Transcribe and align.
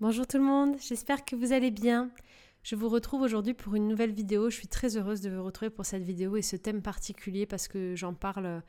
Bonjour 0.00 0.28
tout 0.28 0.38
le 0.38 0.44
monde, 0.44 0.76
j'espère 0.78 1.24
que 1.24 1.34
vous 1.34 1.52
allez 1.52 1.72
bien. 1.72 2.08
Je 2.62 2.76
vous 2.76 2.88
retrouve 2.88 3.22
aujourd'hui 3.22 3.52
pour 3.52 3.74
une 3.74 3.88
nouvelle 3.88 4.12
vidéo. 4.12 4.48
Je 4.48 4.54
suis 4.54 4.68
très 4.68 4.96
heureuse 4.96 5.22
de 5.22 5.28
vous 5.28 5.42
retrouver 5.42 5.70
pour 5.70 5.84
cette 5.84 6.04
vidéo 6.04 6.36
et 6.36 6.42
ce 6.42 6.54
thème 6.54 6.82
particulier 6.82 7.46
parce 7.46 7.66
que 7.66 7.96
j'en 7.96 8.14
parle 8.14 8.62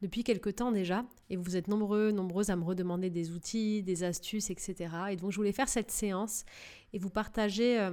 depuis 0.00 0.24
quelques 0.24 0.54
temps 0.54 0.72
déjà 0.72 1.04
et 1.28 1.36
vous 1.36 1.54
êtes 1.54 1.68
nombreux, 1.68 2.12
nombreuses 2.12 2.48
à 2.48 2.56
me 2.56 2.64
redemander 2.64 3.10
des 3.10 3.30
outils, 3.32 3.82
des 3.82 4.04
astuces, 4.04 4.48
etc. 4.48 4.88
Et 5.10 5.16
donc 5.16 5.32
je 5.32 5.36
voulais 5.36 5.52
faire 5.52 5.68
cette 5.68 5.90
séance 5.90 6.46
et 6.94 6.98
vous 6.98 7.10
partager 7.10 7.78
euh, 7.78 7.90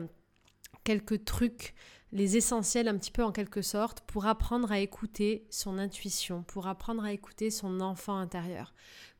quelques 0.87 1.25
trucs, 1.25 1.73
les 2.13 2.37
essentiels 2.37 2.87
un 2.87 2.97
petit 2.97 3.11
peu 3.11 3.23
en 3.23 3.33
quelque 3.33 3.61
sorte, 3.61 4.01
pour 4.01 4.25
apprendre 4.25 4.71
à 4.71 4.79
écouter 4.79 5.45
son 5.49 5.77
intuition, 5.77 6.43
pour 6.43 6.67
apprendre 6.67 7.03
à 7.03 7.11
écouter 7.11 7.51
son 7.51 7.81
enfant 7.81 8.17
intérieur 8.17 8.73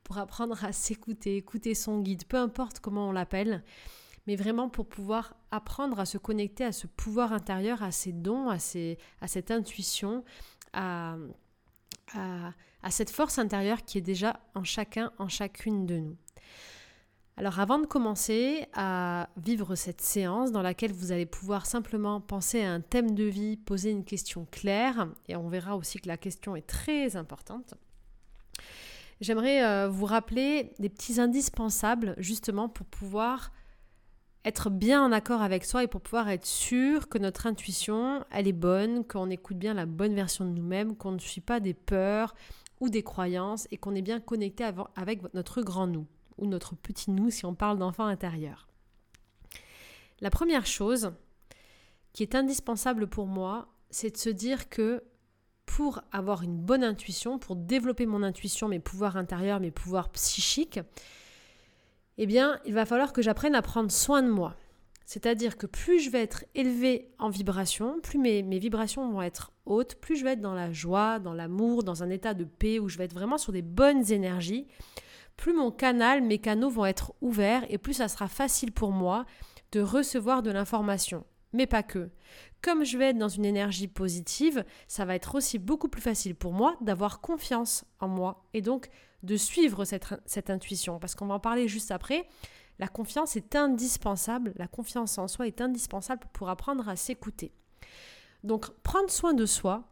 pour 0.07 0.19
apprendre 0.19 0.63
à 0.63 0.71
s'écouter, 0.71 1.35
écouter 1.35 1.75
son 1.75 1.99
guide, 1.99 2.23
peu 2.27 2.37
importe 2.37 2.79
comment 2.79 3.09
on 3.09 3.11
l'appelle, 3.11 3.61
mais 4.25 4.37
vraiment 4.37 4.69
pour 4.69 4.87
pouvoir 4.87 5.35
apprendre 5.51 5.99
à 5.99 6.05
se 6.05 6.17
connecter 6.17 6.63
à 6.63 6.71
ce 6.71 6.87
pouvoir 6.87 7.33
intérieur, 7.33 7.83
à 7.83 7.91
ses 7.91 8.13
dons, 8.13 8.49
à, 8.49 8.55
à 8.55 9.27
cette 9.27 9.51
intuition, 9.51 10.23
à, 10.71 11.17
à, 12.13 12.89
cette 12.89 13.09
force 13.09 13.37
intérieure 13.37 13.83
qui 13.83 13.97
est 13.97 14.01
déjà 14.01 14.39
en 14.55 14.63
chacun, 14.63 15.11
en 15.17 15.27
chacune 15.27 15.85
de 15.85 15.97
nous. 15.97 16.17
Alors 17.39 17.59
avant 17.59 17.77
de 17.77 17.85
commencer 17.85 18.65
à 18.73 19.29
vivre 19.37 19.75
cette 19.75 20.01
séance 20.01 20.51
dans 20.51 20.63
laquelle 20.63 20.91
vous 20.91 21.11
allez 21.11 21.27
pouvoir 21.27 21.67
simplement 21.67 22.19
penser 22.19 22.63
à 22.63 22.73
un 22.73 22.81
thème 22.81 23.13
de 23.13 23.25
vie, 23.25 23.57
poser 23.57 23.91
une 23.91 24.03
question 24.03 24.47
claire, 24.49 25.07
et 25.27 25.35
on 25.35 25.47
verra 25.47 25.77
aussi 25.77 25.99
que 25.99 26.07
la 26.07 26.17
question 26.17 26.55
est 26.55 26.65
très 26.65 27.15
importante, 27.15 27.75
j'aimerais 29.21 29.63
euh, 29.63 29.87
vous 29.87 30.05
rappeler 30.05 30.73
des 30.79 30.89
petits 30.89 31.19
indispensables 31.21 32.15
justement 32.17 32.69
pour 32.69 32.87
pouvoir 32.87 33.51
être 34.43 34.71
bien 34.71 35.03
en 35.03 35.11
accord 35.11 35.43
avec 35.43 35.63
soi 35.63 35.83
et 35.83 35.87
pour 35.87 36.01
pouvoir 36.01 36.29
être 36.29 36.47
sûr 36.47 37.07
que 37.07 37.19
notre 37.19 37.45
intuition, 37.45 38.25
elle 38.31 38.47
est 38.47 38.51
bonne, 38.51 39.05
qu'on 39.05 39.29
écoute 39.29 39.59
bien 39.59 39.75
la 39.75 39.85
bonne 39.85 40.15
version 40.15 40.43
de 40.43 40.49
nous-mêmes, 40.49 40.95
qu'on 40.95 41.11
ne 41.11 41.19
suit 41.19 41.41
pas 41.41 41.59
des 41.59 41.75
peurs 41.75 42.33
ou 42.79 42.89
des 42.89 43.03
croyances 43.03 43.67
et 43.69 43.77
qu'on 43.77 43.93
est 43.93 44.01
bien 44.01 44.19
connecté 44.19 44.67
avec 44.95 45.21
notre 45.35 45.61
grand 45.61 45.85
nous 45.85 46.07
ou 46.37 46.45
notre 46.45 46.75
petit 46.75 47.11
nous 47.11 47.29
si 47.29 47.45
on 47.45 47.55
parle 47.55 47.77
d'enfant 47.77 48.05
intérieur. 48.05 48.67
La 50.19 50.29
première 50.29 50.65
chose 50.65 51.13
qui 52.13 52.23
est 52.23 52.35
indispensable 52.35 53.07
pour 53.07 53.27
moi, 53.27 53.67
c'est 53.89 54.11
de 54.11 54.17
se 54.17 54.29
dire 54.29 54.69
que 54.69 55.03
pour 55.65 56.01
avoir 56.11 56.41
une 56.41 56.57
bonne 56.57 56.83
intuition, 56.83 57.37
pour 57.37 57.55
développer 57.55 58.05
mon 58.05 58.23
intuition, 58.23 58.67
mes 58.67 58.79
pouvoirs 58.79 59.17
intérieurs, 59.17 59.59
mes 59.59 59.69
pouvoirs 59.69 60.09
psychiques, 60.09 60.79
eh 62.17 62.25
bien, 62.25 62.59
il 62.65 62.73
va 62.73 62.85
falloir 62.85 63.13
que 63.13 63.21
j'apprenne 63.21 63.53
à 63.53 63.61
prendre 63.61 63.91
soin 63.91 64.23
de 64.23 64.29
moi. 64.29 64.55
C'est-à-dire 65.05 65.55
que 65.55 65.67
plus 65.67 65.99
je 65.99 66.09
vais 66.09 66.21
être 66.21 66.43
élevé 66.55 67.11
en 67.19 67.29
vibration, 67.29 67.99
plus 68.01 68.17
mes, 68.17 68.41
mes, 68.43 68.59
vibrations 68.59 69.09
vont 69.09 69.21
être 69.21 69.51
hautes, 69.65 69.95
plus 69.95 70.17
je 70.17 70.23
vais 70.23 70.33
être 70.33 70.41
dans 70.41 70.55
la 70.55 70.71
joie, 70.73 71.19
dans 71.19 71.33
l'amour, 71.33 71.83
dans 71.83 72.03
un 72.03 72.09
état 72.09 72.33
de 72.33 72.43
paix, 72.43 72.79
où 72.79 72.89
je 72.89 72.97
vais 72.97 73.05
être 73.05 73.13
vraiment 73.13 73.37
sur 73.37 73.53
des 73.53 73.61
bonnes 73.61 74.11
énergies, 74.11 74.67
plus 75.37 75.53
mon 75.53 75.71
canal, 75.71 76.21
mes 76.21 76.39
canaux 76.39 76.69
vont 76.69 76.85
être 76.85 77.13
ouverts 77.21 77.65
et 77.69 77.77
plus 77.77 77.93
ça 77.93 78.07
sera 78.07 78.27
facile 78.27 78.71
pour 78.71 78.91
moi 78.91 79.25
de 79.71 79.81
recevoir 79.81 80.43
de 80.43 80.51
l'information 80.51 81.23
mais 81.53 81.67
pas 81.67 81.83
que. 81.83 82.09
Comme 82.61 82.83
je 82.83 82.97
vais 82.97 83.09
être 83.09 83.17
dans 83.17 83.29
une 83.29 83.45
énergie 83.45 83.87
positive, 83.87 84.65
ça 84.87 85.05
va 85.05 85.15
être 85.15 85.35
aussi 85.35 85.59
beaucoup 85.59 85.87
plus 85.87 86.01
facile 86.01 86.35
pour 86.35 86.53
moi 86.53 86.75
d'avoir 86.81 87.21
confiance 87.21 87.85
en 87.99 88.07
moi 88.07 88.45
et 88.53 88.61
donc 88.61 88.89
de 89.23 89.35
suivre 89.35 89.85
cette, 89.85 90.49
intuition. 90.49 90.99
Parce 90.99 91.15
qu'on 91.15 91.27
va 91.27 91.35
en 91.35 91.39
parler 91.39 91.67
juste 91.67 91.91
après. 91.91 92.27
La 92.79 92.87
confiance 92.87 93.35
est 93.35 93.55
indispensable, 93.55 94.53
la 94.55 94.67
confiance 94.67 95.17
en 95.17 95.27
soi 95.27 95.47
est 95.47 95.61
indispensable 95.61 96.27
pour 96.31 96.49
apprendre 96.49 96.87
à 96.87 96.95
s'écouter. 96.95 97.51
Donc 98.43 98.69
prendre 98.83 99.09
soin 99.09 99.33
de 99.33 99.47
soi 99.47 99.83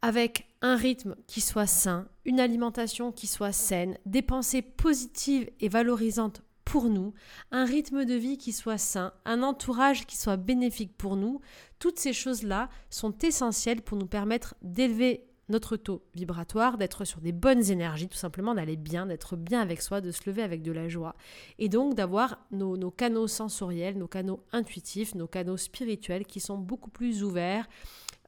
avec 0.00 0.46
un 0.62 0.76
rythme 0.76 1.16
qui 1.26 1.40
soit 1.40 1.66
sain, 1.66 2.08
une 2.24 2.40
alimentation 2.40 3.12
qui 3.12 3.26
soit 3.26 3.52
saine, 3.52 3.96
des 4.06 4.22
pensées 4.22 4.62
positives 4.62 5.50
et 5.60 5.68
valorisantes 5.68 6.42
pour 6.64 6.84
nous, 6.84 7.14
un 7.50 7.64
rythme 7.64 8.04
de 8.04 8.14
vie 8.14 8.38
qui 8.38 8.52
soit 8.52 8.78
sain, 8.78 9.12
un 9.24 9.42
entourage 9.42 10.06
qui 10.06 10.16
soit 10.16 10.36
bénéfique 10.36 10.96
pour 10.96 11.16
nous, 11.16 11.40
toutes 11.78 11.98
ces 11.98 12.12
choses-là 12.12 12.68
sont 12.90 13.16
essentielles 13.18 13.82
pour 13.82 13.98
nous 13.98 14.06
permettre 14.06 14.54
d'élever 14.62 15.26
notre 15.48 15.76
taux 15.76 16.02
vibratoire, 16.14 16.78
d'être 16.78 17.04
sur 17.04 17.20
des 17.20 17.32
bonnes 17.32 17.70
énergies, 17.70 18.08
tout 18.08 18.16
simplement 18.16 18.54
d'aller 18.54 18.76
bien, 18.76 19.06
d'être 19.06 19.36
bien 19.36 19.60
avec 19.60 19.82
soi, 19.82 20.00
de 20.00 20.12
se 20.12 20.22
lever 20.26 20.42
avec 20.42 20.62
de 20.62 20.72
la 20.72 20.88
joie, 20.88 21.16
et 21.58 21.68
donc 21.68 21.94
d'avoir 21.94 22.38
nos, 22.52 22.90
canaux 22.90 23.26
sensoriels, 23.26 23.98
nos 23.98 24.06
canaux 24.06 24.44
intuitifs, 24.52 25.14
nos 25.14 25.26
canaux 25.26 25.56
spirituels 25.56 26.24
qui 26.24 26.38
sont 26.40 26.56
beaucoup 26.56 26.90
plus 26.90 27.24
ouverts, 27.24 27.68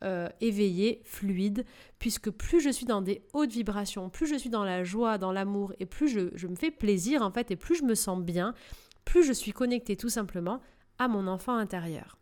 euh, 0.02 0.28
éveillé, 0.40 1.00
fluide, 1.04 1.64
puisque 1.98 2.30
plus 2.30 2.60
je 2.60 2.70
suis 2.70 2.86
dans 2.86 3.02
des 3.02 3.22
hautes 3.32 3.52
vibrations, 3.52 4.10
plus 4.10 4.26
je 4.26 4.34
suis 4.34 4.50
dans 4.50 4.64
la 4.64 4.82
joie, 4.82 5.16
dans 5.16 5.30
l'amour, 5.32 5.72
et 5.78 5.86
plus 5.86 6.08
je, 6.08 6.46
me 6.46 6.56
fais 6.56 6.70
plaisir 6.70 7.22
en 7.22 7.30
fait, 7.30 7.50
et 7.50 7.56
plus 7.56 7.76
je 7.76 7.84
me 7.84 7.94
sens 7.94 8.20
bien, 8.20 8.54
plus 9.04 9.22
je 9.22 9.32
suis 9.32 9.52
connectée 9.52 9.96
tout 9.96 10.08
simplement 10.08 10.60
à 10.98 11.06
mon 11.06 11.26
enfant 11.28 11.54
intérieur. 11.54 12.18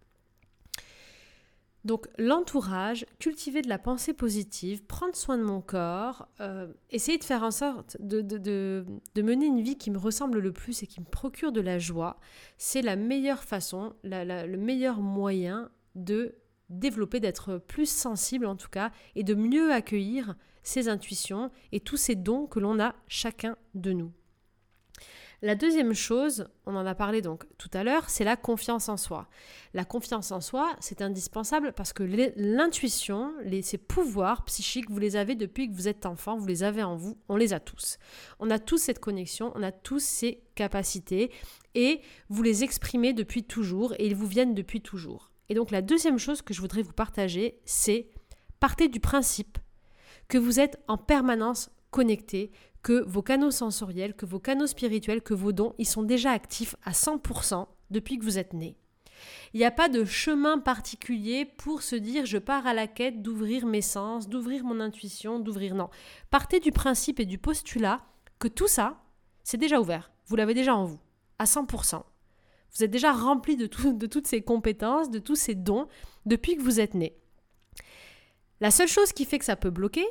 Donc 1.84 2.06
l'entourage, 2.18 3.06
cultiver 3.18 3.62
de 3.62 3.70
la 3.70 3.78
pensée 3.78 4.12
positive, 4.12 4.84
prendre 4.84 5.16
soin 5.16 5.38
de 5.38 5.42
mon 5.42 5.62
corps, 5.62 6.28
euh, 6.40 6.70
essayer 6.90 7.16
de 7.16 7.24
faire 7.24 7.42
en 7.42 7.50
sorte 7.50 7.96
de, 8.00 8.84
mener 9.16 9.46
une 9.46 9.62
vie 9.62 9.78
qui 9.78 9.90
me 9.90 9.96
ressemble 9.96 10.40
le 10.40 10.52
plus 10.52 10.82
et 10.82 10.86
qui 10.86 11.00
me 11.00 11.06
procure 11.06 11.52
de 11.52 11.62
la 11.62 11.78
joie, 11.78 12.18
c'est 12.58 12.82
la 12.82 12.96
meilleure 12.96 13.42
façon, 13.42 13.94
le 14.04 14.56
meilleur 14.56 15.00
moyen 15.00 15.70
de 15.94 16.34
développer, 16.70 17.20
d'être 17.20 17.58
plus 17.58 17.88
sensible 17.88 18.46
en 18.46 18.56
tout 18.56 18.70
cas, 18.70 18.90
et 19.14 19.24
de 19.24 19.34
mieux 19.34 19.72
accueillir 19.72 20.36
ses 20.62 20.88
intuitions 20.88 21.50
et 21.72 21.80
tous 21.80 21.96
ces 21.96 22.14
dons 22.14 22.46
que 22.46 22.60
l'on 22.60 22.80
a 22.80 22.94
chacun 23.08 23.56
de 23.74 23.92
nous. 23.92 24.12
La 25.42 25.54
deuxième 25.54 25.94
chose, 25.94 26.48
on 26.66 26.76
en 26.76 26.84
a 26.84 26.94
parlé 26.94 27.22
donc 27.22 27.44
tout 27.56 27.70
à 27.72 27.82
l'heure, 27.82 28.10
c'est 28.10 28.24
la 28.24 28.36
confiance 28.36 28.90
en 28.90 28.98
soi. 28.98 29.26
La 29.72 29.86
confiance 29.86 30.32
en 30.32 30.42
soi, 30.42 30.76
c'est 30.80 31.00
indispensable 31.00 31.72
parce 31.72 31.94
que 31.94 32.02
l'intuition, 32.36 33.32
ces 33.62 33.78
pouvoirs 33.78 34.44
psychiques, 34.44 34.90
vous 34.90 34.98
les 34.98 35.16
avez 35.16 35.36
depuis 35.36 35.70
que 35.70 35.74
vous 35.74 35.88
êtes 35.88 36.04
enfant, 36.04 36.36
vous 36.36 36.46
les 36.46 36.62
avez 36.62 36.82
en 36.82 36.94
vous, 36.94 37.16
on 37.30 37.36
les 37.36 37.54
a 37.54 37.60
tous. 37.60 37.96
On 38.38 38.50
a 38.50 38.58
tous 38.58 38.76
cette 38.76 38.98
connexion, 38.98 39.50
on 39.54 39.62
a 39.62 39.72
tous 39.72 40.00
ces 40.00 40.42
capacités 40.56 41.32
et 41.74 42.02
vous 42.28 42.42
les 42.42 42.62
exprimez 42.62 43.14
depuis 43.14 43.42
toujours 43.42 43.94
et 43.94 44.06
ils 44.06 44.16
vous 44.16 44.26
viennent 44.26 44.54
depuis 44.54 44.82
toujours. 44.82 45.30
Et 45.50 45.54
donc 45.54 45.72
la 45.72 45.82
deuxième 45.82 46.18
chose 46.18 46.42
que 46.42 46.54
je 46.54 46.60
voudrais 46.60 46.82
vous 46.82 46.92
partager, 46.92 47.60
c'est 47.64 48.08
partez 48.60 48.88
du 48.88 49.00
principe 49.00 49.58
que 50.28 50.38
vous 50.38 50.60
êtes 50.60 50.78
en 50.86 50.96
permanence 50.96 51.70
connecté, 51.90 52.52
que 52.82 53.02
vos 53.04 53.20
canaux 53.20 53.50
sensoriels, 53.50 54.14
que 54.14 54.26
vos 54.26 54.38
canaux 54.38 54.68
spirituels, 54.68 55.22
que 55.22 55.34
vos 55.34 55.50
dons, 55.50 55.74
ils 55.76 55.88
sont 55.88 56.04
déjà 56.04 56.30
actifs 56.30 56.76
à 56.84 56.92
100% 56.92 57.66
depuis 57.90 58.16
que 58.16 58.24
vous 58.24 58.38
êtes 58.38 58.52
né. 58.52 58.76
Il 59.52 59.58
n'y 59.58 59.66
a 59.66 59.72
pas 59.72 59.88
de 59.88 60.04
chemin 60.04 60.58
particulier 60.58 61.44
pour 61.44 61.82
se 61.82 61.96
dire 61.96 62.26
je 62.26 62.38
pars 62.38 62.68
à 62.68 62.72
la 62.72 62.86
quête 62.86 63.20
d'ouvrir 63.20 63.66
mes 63.66 63.82
sens, 63.82 64.28
d'ouvrir 64.28 64.62
mon 64.62 64.78
intuition, 64.78 65.40
d'ouvrir 65.40 65.74
non. 65.74 65.90
Partez 66.30 66.60
du 66.60 66.70
principe 66.70 67.18
et 67.18 67.26
du 67.26 67.38
postulat 67.38 68.00
que 68.38 68.48
tout 68.48 68.68
ça, 68.68 69.02
c'est 69.42 69.58
déjà 69.58 69.80
ouvert. 69.80 70.12
Vous 70.26 70.36
l'avez 70.36 70.54
déjà 70.54 70.76
en 70.76 70.84
vous, 70.84 71.00
à 71.40 71.44
100%. 71.44 72.04
Vous 72.74 72.84
êtes 72.84 72.90
déjà 72.90 73.12
rempli 73.12 73.56
de, 73.56 73.66
toutes 73.66 74.26
ces 74.26 74.42
compétences, 74.42 75.10
de 75.10 75.18
tous 75.18 75.36
ces 75.36 75.54
dons 75.54 75.88
depuis 76.26 76.56
que 76.56 76.62
vous 76.62 76.80
êtes 76.80 76.94
né. 76.94 77.14
La 78.60 78.70
seule 78.70 78.88
chose 78.88 79.12
qui 79.12 79.24
fait 79.24 79.38
que 79.38 79.44
ça 79.44 79.56
peut 79.56 79.70
bloquer, 79.70 80.06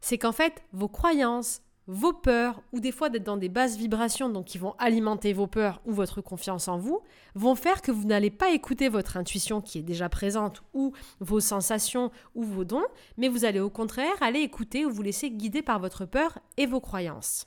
c'est 0.00 0.18
qu'en 0.18 0.32
fait, 0.32 0.62
vos 0.72 0.88
croyances, 0.88 1.62
vos 1.86 2.12
peurs, 2.12 2.62
ou 2.72 2.80
des 2.80 2.92
fois 2.92 3.08
d'être 3.10 3.24
dans 3.24 3.36
des 3.36 3.48
basses 3.48 3.76
vibrations, 3.76 4.28
donc 4.28 4.46
qui 4.46 4.58
vont 4.58 4.74
alimenter 4.78 5.32
vos 5.32 5.46
peurs 5.46 5.80
ou 5.84 5.92
votre 5.92 6.20
confiance 6.20 6.68
en 6.68 6.78
vous, 6.78 7.00
vont 7.34 7.54
faire 7.54 7.82
que 7.82 7.90
vous 7.90 8.06
n'allez 8.06 8.30
pas 8.30 8.50
écouter 8.50 8.88
votre 8.88 9.16
intuition 9.16 9.60
qui 9.60 9.78
est 9.78 9.82
déjà 9.82 10.08
présente, 10.08 10.62
ou 10.74 10.92
vos 11.20 11.40
sensations, 11.40 12.10
ou 12.34 12.44
vos 12.44 12.64
dons, 12.64 12.84
mais 13.16 13.28
vous 13.28 13.44
allez 13.44 13.60
au 13.60 13.70
contraire 13.70 14.14
aller 14.20 14.40
écouter 14.40 14.86
ou 14.86 14.90
vous 14.90 15.02
laisser 15.02 15.30
guider 15.30 15.62
par 15.62 15.80
votre 15.80 16.04
peur 16.04 16.38
et 16.56 16.66
vos 16.66 16.80
croyances. 16.80 17.46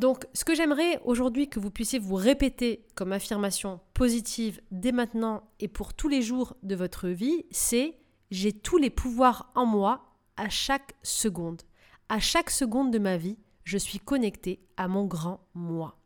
Donc, 0.00 0.26
ce 0.32 0.46
que 0.46 0.54
j'aimerais 0.54 0.98
aujourd'hui 1.04 1.50
que 1.50 1.60
vous 1.60 1.70
puissiez 1.70 1.98
vous 1.98 2.14
répéter 2.14 2.86
comme 2.94 3.12
affirmation 3.12 3.80
positive 3.92 4.62
dès 4.70 4.92
maintenant 4.92 5.42
et 5.60 5.68
pour 5.68 5.92
tous 5.92 6.08
les 6.08 6.22
jours 6.22 6.56
de 6.62 6.74
votre 6.74 7.08
vie, 7.08 7.44
c'est 7.50 7.98
j'ai 8.30 8.54
tous 8.54 8.78
les 8.78 8.88
pouvoirs 8.88 9.52
en 9.54 9.66
moi 9.66 10.16
à 10.38 10.48
chaque 10.48 10.94
seconde. 11.02 11.60
À 12.08 12.18
chaque 12.18 12.48
seconde 12.48 12.90
de 12.90 12.98
ma 12.98 13.18
vie, 13.18 13.36
je 13.64 13.76
suis 13.76 13.98
connecté 13.98 14.66
à 14.78 14.88
mon 14.88 15.04
grand 15.04 15.46
moi. 15.52 15.98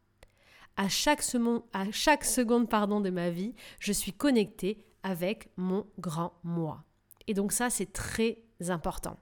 À 0.77 0.89
chaque, 0.89 1.23
seconde 1.23 1.63
de 1.71 3.11
ma 3.11 3.31
vie, 3.31 3.55
je 3.79 3.93
suis 3.93 4.13
connecté 4.13 4.85
avec 5.05 5.51
mon 5.57 5.87
grand 6.01 6.33
moi. 6.43 6.83
Et 7.29 7.35
donc 7.35 7.53
ça, 7.53 7.71
c'est 7.71 7.93
très 7.93 8.43
important. 8.71 9.21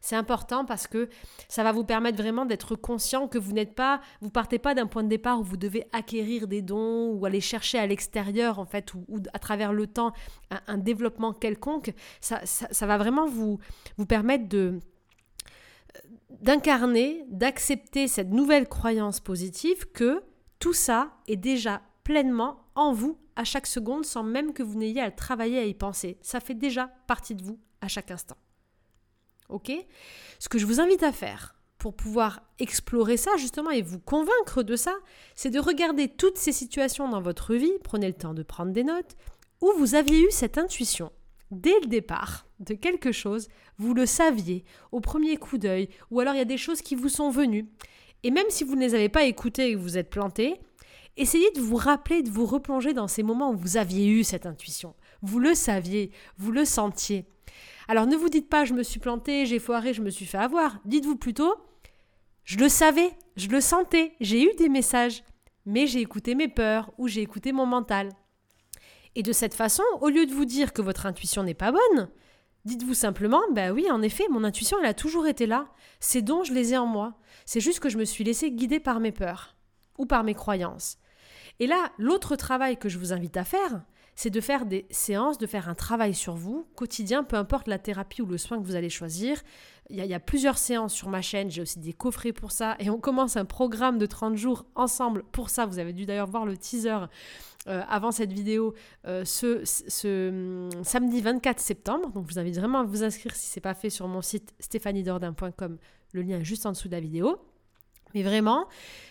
C'est 0.00 0.16
important 0.16 0.64
parce 0.64 0.86
que 0.86 1.08
ça 1.48 1.62
va 1.62 1.72
vous 1.72 1.84
permettre 1.84 2.16
vraiment 2.16 2.46
d'être 2.46 2.74
conscient 2.74 3.28
que 3.28 3.38
vous 3.38 3.52
n'êtes 3.52 3.74
pas, 3.74 4.00
vous 4.20 4.30
partez 4.30 4.58
pas 4.58 4.74
d'un 4.74 4.86
point 4.86 5.02
de 5.02 5.08
départ 5.08 5.40
où 5.40 5.44
vous 5.44 5.56
devez 5.56 5.86
acquérir 5.92 6.48
des 6.48 6.62
dons 6.62 7.12
ou 7.12 7.26
aller 7.26 7.40
chercher 7.40 7.78
à 7.78 7.86
l'extérieur 7.86 8.58
en 8.58 8.64
fait 8.64 8.94
ou, 8.94 9.04
à 9.32 9.38
travers 9.38 9.72
le 9.72 9.86
temps 9.86 10.12
un, 10.66 10.78
développement 10.78 11.32
quelconque. 11.32 11.92
Ça, 12.20 12.40
ça, 12.44 12.86
va 12.86 12.96
vraiment 12.96 13.26
vous, 13.26 13.58
vous 13.96 14.06
permettre 14.06 14.48
de 14.48 14.80
d'incarner, 16.40 17.24
d'accepter 17.28 18.08
cette 18.08 18.30
nouvelle 18.30 18.66
croyance 18.66 19.20
positive 19.20 19.90
que 19.92 20.22
tout 20.58 20.72
ça 20.72 21.10
est 21.26 21.36
déjà 21.36 21.82
pleinement 22.04 22.64
en 22.74 22.92
vous 22.92 23.18
à 23.36 23.44
chaque 23.44 23.66
seconde 23.66 24.04
sans 24.04 24.22
même 24.22 24.52
que 24.52 24.62
vous 24.62 24.78
n'ayez 24.78 25.00
à 25.00 25.10
travailler 25.10 25.58
à 25.58 25.64
y 25.64 25.74
penser. 25.74 26.18
Ça 26.22 26.40
fait 26.40 26.54
déjà 26.54 26.88
partie 27.06 27.34
de 27.34 27.42
vous 27.42 27.58
à 27.80 27.88
chaque 27.88 28.10
instant. 28.10 28.36
Ok? 29.50 29.72
Ce 30.38 30.48
que 30.48 30.58
je 30.58 30.66
vous 30.66 30.80
invite 30.80 31.02
à 31.02 31.12
faire 31.12 31.54
pour 31.78 31.94
pouvoir 31.94 32.42
explorer 32.58 33.16
ça 33.16 33.30
justement 33.38 33.70
et 33.70 33.82
vous 33.82 33.98
convaincre 33.98 34.62
de 34.62 34.76
ça, 34.76 34.94
c'est 35.34 35.50
de 35.50 35.58
regarder 35.58 36.08
toutes 36.08 36.38
ces 36.38 36.52
situations 36.52 37.08
dans 37.08 37.22
votre 37.22 37.54
vie, 37.54 37.72
prenez 37.82 38.06
le 38.06 38.14
temps 38.14 38.34
de 38.34 38.42
prendre 38.42 38.72
des 38.72 38.84
notes, 38.84 39.16
où 39.62 39.72
vous 39.78 39.94
aviez 39.94 40.20
eu 40.20 40.30
cette 40.30 40.58
intuition 40.58 41.10
dès 41.50 41.78
le 41.80 41.86
départ 41.86 42.46
de 42.60 42.74
quelque 42.74 43.12
chose, 43.12 43.48
vous 43.78 43.94
le 43.94 44.06
saviez 44.06 44.64
au 44.92 45.00
premier 45.00 45.36
coup 45.36 45.58
d'œil, 45.58 45.88
ou 46.10 46.20
alors 46.20 46.34
il 46.34 46.38
y 46.38 46.42
a 46.42 46.46
des 46.46 46.56
choses 46.56 46.82
qui 46.82 46.94
vous 46.94 47.08
sont 47.08 47.30
venues. 47.30 47.66
Et 48.22 48.30
même 48.30 48.50
si 48.50 48.64
vous 48.64 48.74
ne 48.74 48.80
les 48.80 48.94
avez 48.94 49.08
pas 49.08 49.24
écoutées 49.24 49.70
et 49.70 49.74
vous 49.74 49.96
êtes 49.96 50.10
planté, 50.10 50.60
essayez 51.16 51.50
de 51.52 51.60
vous 51.60 51.76
rappeler, 51.76 52.22
de 52.22 52.30
vous 52.30 52.46
replonger 52.46 52.92
dans 52.92 53.08
ces 53.08 53.22
moments 53.22 53.50
où 53.50 53.56
vous 53.56 53.76
aviez 53.76 54.08
eu 54.08 54.24
cette 54.24 54.46
intuition. 54.46 54.94
Vous 55.22 55.38
le 55.38 55.54
saviez, 55.54 56.10
vous 56.38 56.52
le 56.52 56.64
sentiez. 56.64 57.26
Alors 57.88 58.06
ne 58.06 58.16
vous 58.16 58.28
dites 58.28 58.48
pas 58.48 58.64
je 58.64 58.74
me 58.74 58.82
suis 58.82 59.00
planté, 59.00 59.46
j'ai 59.46 59.58
foiré, 59.58 59.92
je 59.92 60.02
me 60.02 60.10
suis 60.10 60.26
fait 60.26 60.38
avoir. 60.38 60.78
Dites-vous 60.84 61.16
plutôt 61.16 61.54
je 62.44 62.58
le 62.58 62.68
savais, 62.68 63.12
je 63.36 63.48
le 63.48 63.60
sentais, 63.60 64.14
j'ai 64.20 64.42
eu 64.42 64.52
des 64.56 64.68
messages, 64.68 65.22
mais 65.66 65.86
j'ai 65.86 66.00
écouté 66.00 66.34
mes 66.34 66.48
peurs 66.48 66.90
ou 66.98 67.06
j'ai 67.06 67.20
écouté 67.20 67.52
mon 67.52 67.66
mental. 67.66 68.08
Et 69.14 69.22
de 69.22 69.32
cette 69.32 69.54
façon, 69.54 69.84
au 70.00 70.08
lieu 70.08 70.26
de 70.26 70.32
vous 70.32 70.44
dire 70.44 70.72
que 70.72 70.82
votre 70.82 71.06
intuition 71.06 71.42
n'est 71.42 71.54
pas 71.54 71.70
bonne, 71.70 72.08
dites-vous 72.64 72.94
simplement 72.94 73.40
ben 73.52 73.72
oui, 73.72 73.90
en 73.90 74.02
effet, 74.02 74.26
mon 74.30 74.42
intuition, 74.42 74.78
elle 74.80 74.86
a 74.86 74.94
toujours 74.94 75.26
été 75.26 75.46
là. 75.46 75.68
Ces 76.00 76.22
dons, 76.22 76.42
je 76.42 76.52
les 76.52 76.72
ai 76.74 76.76
en 76.76 76.86
moi. 76.86 77.18
C'est 77.44 77.60
juste 77.60 77.80
que 77.80 77.88
je 77.88 77.98
me 77.98 78.04
suis 78.04 78.24
laissé 78.24 78.50
guider 78.50 78.80
par 78.80 79.00
mes 79.00 79.12
peurs 79.12 79.56
ou 79.98 80.06
par 80.06 80.24
mes 80.24 80.34
croyances. 80.34 80.98
Et 81.58 81.66
là, 81.66 81.92
l'autre 81.98 82.36
travail 82.36 82.78
que 82.78 82.88
je 82.88 82.98
vous 82.98 83.12
invite 83.12 83.36
à 83.36 83.44
faire, 83.44 83.82
c'est 84.20 84.28
de 84.28 84.42
faire 84.42 84.66
des 84.66 84.84
séances, 84.90 85.38
de 85.38 85.46
faire 85.46 85.70
un 85.70 85.74
travail 85.74 86.12
sur 86.12 86.34
vous, 86.34 86.66
quotidien, 86.74 87.24
peu 87.24 87.36
importe 87.36 87.68
la 87.68 87.78
thérapie 87.78 88.20
ou 88.20 88.26
le 88.26 88.36
soin 88.36 88.58
que 88.60 88.66
vous 88.66 88.76
allez 88.76 88.90
choisir. 88.90 89.40
Il 89.88 89.96
y, 89.96 90.12
a, 90.12 90.20
plusieurs 90.20 90.58
séances 90.58 90.92
sur 90.92 91.08
ma 91.08 91.22
chaîne, 91.22 91.50
j'ai 91.50 91.62
aussi 91.62 91.78
des 91.78 91.94
coffrets 91.94 92.34
pour 92.34 92.52
ça, 92.52 92.76
et 92.80 92.90
on 92.90 92.98
commence 92.98 93.38
un 93.38 93.46
programme 93.46 93.96
de 93.96 94.04
30 94.04 94.36
jours 94.36 94.66
ensemble 94.74 95.22
pour 95.32 95.48
ça. 95.48 95.64
Vous 95.64 95.78
avez 95.78 95.94
dû 95.94 96.04
d'ailleurs 96.04 96.26
voir 96.26 96.44
le 96.44 96.58
teaser 96.58 97.06
euh, 97.66 97.82
avant 97.88 98.12
cette 98.12 98.30
vidéo 98.30 98.74
euh, 99.06 99.24
ce, 99.24 100.28
hum, 100.28 100.68
samedi 100.84 101.22
24 101.22 101.58
septembre. 101.58 102.10
Donc 102.10 102.26
je 102.28 102.34
vous 102.34 102.38
invite 102.38 102.58
vraiment 102.58 102.80
à 102.80 102.84
vous 102.84 103.02
inscrire 103.02 103.34
si 103.34 103.46
ce 103.48 103.58
n'est 103.58 103.62
pas 103.62 103.72
fait 103.72 103.88
sur 103.88 104.06
mon 104.06 104.20
site 104.20 104.52
stéphaniedordin.com. 104.60 105.78
Le 106.12 106.20
lien 106.20 106.40
est 106.40 106.44
juste 106.44 106.66
en 106.66 106.72
dessous 106.72 106.88
de 106.88 106.92
la 106.92 107.00
vidéo. 107.00 107.38
Mais 108.14 108.22
vraiment, 108.22 108.66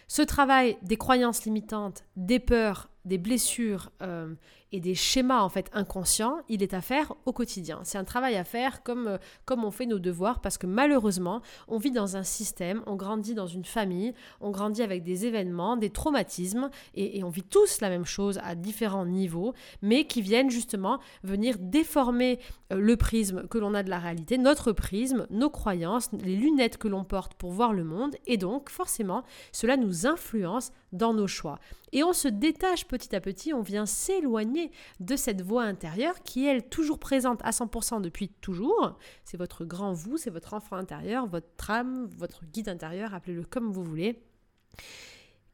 ce 0.07 0.21
travail 0.21 0.77
des 0.83 0.97
croyances 0.97 1.45
limitantes, 1.45 2.03
des 2.15 2.39
peurs, 2.39 2.89
des 3.05 3.17
blessures 3.17 3.91
euh, 4.01 4.35
et 4.71 4.79
des 4.79 4.95
schémas 4.95 5.41
en 5.41 5.49
fait 5.49 5.69
inconscients, 5.73 6.37
il 6.47 6.63
est 6.63 6.73
à 6.73 6.81
faire 6.81 7.13
au 7.25 7.33
quotidien. 7.33 7.79
C'est 7.83 7.97
un 7.97 8.03
travail 8.03 8.35
à 8.35 8.43
faire 8.43 8.83
comme, 8.83 9.07
euh, 9.07 9.17
comme 9.45 9.63
on 9.63 9.71
fait 9.71 9.85
nos 9.85 9.99
devoirs 9.99 10.41
parce 10.41 10.57
que 10.57 10.67
malheureusement, 10.67 11.41
on 11.67 11.77
vit 11.77 11.91
dans 11.91 12.17
un 12.17 12.23
système, 12.23 12.83
on 12.85 12.95
grandit 12.95 13.33
dans 13.33 13.47
une 13.47 13.65
famille, 13.65 14.13
on 14.41 14.51
grandit 14.51 14.83
avec 14.83 15.03
des 15.03 15.25
événements, 15.25 15.77
des 15.77 15.89
traumatismes 15.89 16.69
et, 16.95 17.23
on 17.23 17.29
vit 17.29 17.43
tous 17.43 17.81
la 17.81 17.89
même 17.89 18.05
chose 18.05 18.39
à 18.43 18.55
différents 18.55 19.05
niveaux, 19.05 19.53
mais 19.81 20.05
qui 20.05 20.21
viennent 20.21 20.49
justement 20.49 20.99
venir 21.23 21.57
déformer 21.59 22.39
euh, 22.71 22.79
le 22.79 22.95
prisme 22.95 23.47
que 23.47 23.57
l'on 23.57 23.73
a 23.73 23.83
de 23.83 23.89
la 23.89 23.99
réalité, 23.99 24.37
notre 24.37 24.71
prisme, 24.71 25.27
nos 25.29 25.49
croyances, 25.49 26.09
les 26.13 26.35
lunettes 26.35 26.77
que 26.77 26.87
l'on 26.87 27.03
porte 27.03 27.33
pour 27.33 27.51
voir 27.51 27.73
le 27.73 27.83
monde 27.83 28.15
et 28.25 28.37
donc 28.37 28.69
forcément 28.69 29.23
cela 29.51 29.77
nous 29.77 30.07
influence 30.07 30.71
dans 30.91 31.13
nos 31.13 31.27
choix. 31.27 31.59
Et 31.91 32.03
on 32.03 32.13
se 32.13 32.27
détache 32.27 32.85
petit 32.85 33.15
à 33.15 33.21
petit, 33.21 33.53
on 33.53 33.61
vient 33.61 33.85
s'éloigner 33.85 34.71
de 34.99 35.15
cette 35.15 35.41
voix 35.41 35.63
intérieure 35.63 36.21
qui 36.23 36.45
est, 36.45 36.49
elle, 36.49 36.69
toujours 36.69 36.99
présente 36.99 37.41
à 37.43 37.51
100% 37.51 38.01
depuis 38.01 38.29
toujours. 38.29 38.97
C'est 39.23 39.37
votre 39.37 39.65
grand 39.65 39.93
vous, 39.93 40.17
c'est 40.17 40.29
votre 40.29 40.53
enfant 40.53 40.75
intérieur, 40.75 41.27
votre 41.27 41.69
âme, 41.69 42.05
votre 42.17 42.45
guide 42.45 42.69
intérieur, 42.69 43.13
appelez-le 43.13 43.43
comme 43.43 43.71
vous 43.71 43.83
voulez. 43.83 44.21